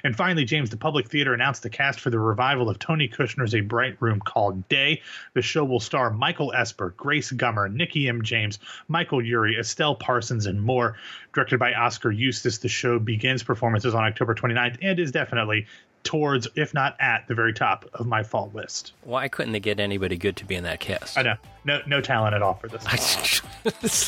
And 0.04 0.16
finally, 0.16 0.46
James, 0.46 0.70
the 0.70 0.78
Public 0.78 1.10
Theater 1.10 1.34
announced 1.34 1.64
the 1.64 1.70
cast 1.70 2.00
for 2.00 2.10
the 2.10 2.20
revival 2.20 2.70
of 2.70 2.80
Tony 2.80 3.08
Kushner's 3.08 3.56
A 3.56 3.62
Bright 3.62 4.02
Room 4.02 4.20
Called 4.20 4.68
Day. 4.70 5.02
The 5.34 5.42
show 5.42 5.64
will 5.64 5.80
star 5.80 6.12
Michael 6.12 6.54
Esper, 6.54 6.94
Grace 6.96 7.32
Gummer, 7.32 7.72
Nikki 7.72 8.08
M. 8.08 8.22
James, 8.22 8.60
Michael 8.88 9.24
Urie, 9.24 9.58
Estelle 9.58 9.96
Parsons, 9.96 10.46
and 10.46 10.62
more. 10.62 10.98
Directed 11.34 11.60
by 11.60 11.74
Oskar 11.74 12.12
Eustis, 12.12 12.60
the 12.60 12.70
show 12.70 13.00
begins 13.00 13.44
performances 13.44 13.94
on 13.94 14.04
October 14.04 14.36
29th 14.36 14.78
and 14.82 15.00
is 15.00 15.12
definitely 15.12 15.68
towards, 16.04 16.48
if 16.56 16.74
not 16.74 16.96
at, 17.00 17.28
the 17.28 17.36
very 17.36 17.54
top 17.54 17.86
of 17.94 18.06
my 18.06 18.24
fall 18.24 18.52
list. 18.54 18.94
Why 19.04 19.28
couldn't 19.28 19.54
they 19.54 19.60
get 19.60 19.80
anybody 19.80 20.18
good 20.18 20.36
to 20.38 20.46
be 20.46 20.56
in 20.56 20.64
that 20.64 20.80
cast? 20.80 21.18
I 21.18 21.22
know. 21.22 21.36
No, 21.66 21.80
no 21.88 22.02
talent 22.02 22.36
at 22.36 22.42
all 22.42 22.56
for 22.56 22.68
this. 22.68 23.42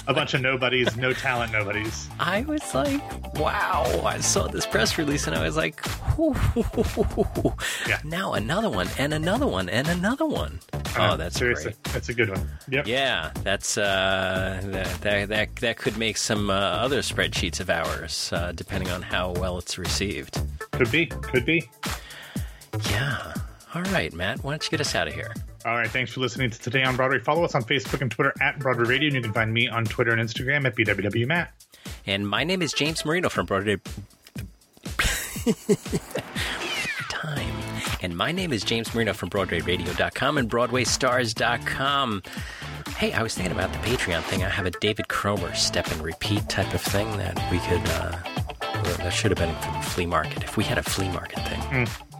A 0.08 0.13
bunch 0.13 0.34
of 0.34 0.41
nobodies, 0.41 0.97
no 0.97 1.13
talent 1.13 1.53
nobodies. 1.53 2.10
I 2.19 2.41
was 2.41 2.75
like, 2.75 3.01
wow. 3.39 3.84
I 4.05 4.19
saw 4.19 4.47
this 4.47 4.65
press 4.65 4.97
release 4.97 5.25
and 5.25 5.36
I 5.38 5.41
was 5.43 5.55
like, 5.55 5.81
Yeah. 7.88 7.99
now 8.03 8.34
another 8.34 8.69
one 8.69 8.89
and 8.97 9.13
another 9.13 9.47
one 9.47 9.69
and 9.69 9.88
another 9.88 10.25
one. 10.25 10.60
Oh, 10.97 11.15
that's 11.17 11.38
seriously. 11.38 11.71
great. 11.71 11.84
That's 11.93 12.10
a 12.10 12.13
good 12.13 12.29
one. 12.29 12.49
Yep. 12.69 12.88
Yeah, 12.88 13.31
that's 13.43 13.77
uh, 13.77 14.62
that, 14.65 15.01
that 15.01 15.29
that 15.29 15.55
that 15.58 15.77
could 15.77 15.97
make 15.97 16.17
some 16.17 16.49
uh, 16.49 16.53
other 16.53 16.99
spreadsheets 16.99 17.60
of 17.60 17.69
ours, 17.69 18.31
uh, 18.34 18.51
depending 18.53 18.89
on 18.91 19.01
how 19.01 19.31
well 19.31 19.58
it's 19.58 19.77
received. 19.77 20.39
Could 20.77 20.91
be. 20.91 21.05
Could 21.05 21.45
be. 21.45 21.69
Yeah. 22.89 23.33
All 23.73 23.83
right, 23.83 24.13
Matt. 24.13 24.43
Why 24.43 24.51
don't 24.51 24.63
you 24.63 24.69
get 24.69 24.81
us 24.81 24.93
out 24.93 25.07
of 25.07 25.13
here? 25.13 25.33
All 25.65 25.75
right. 25.75 25.89
Thanks 25.89 26.11
for 26.11 26.19
listening 26.19 26.49
to 26.49 26.59
Today 26.59 26.83
on 26.83 26.95
Broadway. 26.97 27.19
Follow 27.19 27.43
us 27.43 27.55
on 27.55 27.63
Facebook 27.63 28.01
and 28.01 28.11
Twitter 28.11 28.33
at 28.41 28.59
Broadway 28.59 28.85
Radio, 28.85 29.07
and 29.07 29.15
you 29.15 29.21
can 29.21 29.31
find 29.33 29.53
me 29.53 29.69
on 29.69 29.85
Twitter 29.85 30.11
and 30.11 30.21
Instagram 30.21 30.65
at 30.65 30.75
BWWMatt. 30.75 31.47
And 32.05 32.27
my 32.27 32.43
name 32.43 32.61
is 32.61 32.73
James 32.73 33.05
Marino 33.05 33.29
from 33.29 33.45
Broadway. 33.45 33.77
Time. 37.09 37.53
And 38.01 38.17
my 38.17 38.31
name 38.33 38.51
is 38.51 38.63
James 38.63 38.93
Marino 38.93 39.13
from 39.13 39.29
BroadwayRadio.com 39.29 40.38
and 40.38 40.49
BroadwayStars.com. 40.49 42.21
Hey, 42.97 43.13
I 43.13 43.23
was 43.23 43.33
thinking 43.33 43.53
about 43.53 43.71
the 43.71 43.79
Patreon 43.79 44.23
thing. 44.23 44.43
I 44.43 44.49
have 44.49 44.65
a 44.65 44.71
David 44.71 45.07
Cromer 45.07 45.53
step 45.55 45.89
and 45.91 46.01
repeat 46.01 46.47
type 46.49 46.73
of 46.73 46.81
thing 46.81 47.09
that 47.17 47.35
we 47.51 47.59
could. 47.59 47.81
Uh, 47.85 48.17
that 48.97 49.12
should 49.13 49.31
have 49.31 49.38
been 49.38 49.55
from 49.62 49.73
the 49.73 49.81
flea 49.81 50.05
market. 50.05 50.43
If 50.43 50.58
we 50.58 50.63
had 50.63 50.77
a 50.77 50.84
flea 50.84 51.10
market 51.10 51.39
thing, 51.47 51.62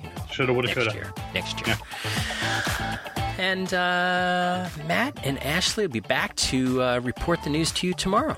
you 0.02 0.10
know, 0.10 0.26
Shoulda, 0.32 0.54
woulda, 0.54 0.68
next 0.68 0.78
coulda. 0.78 0.94
year. 0.94 1.14
Next 1.34 1.66
year. 1.66 1.78
And 3.38 3.74
uh, 3.74 4.70
Matt 4.88 5.20
and 5.26 5.42
Ashley 5.44 5.86
will 5.86 5.94
be 5.94 6.00
back 6.00 6.36
to 6.38 6.82
uh, 6.82 7.00
report 7.00 7.44
the 7.44 7.50
news 7.50 7.72
to 7.74 7.88
you 7.88 7.94
tomorrow. 7.94 8.38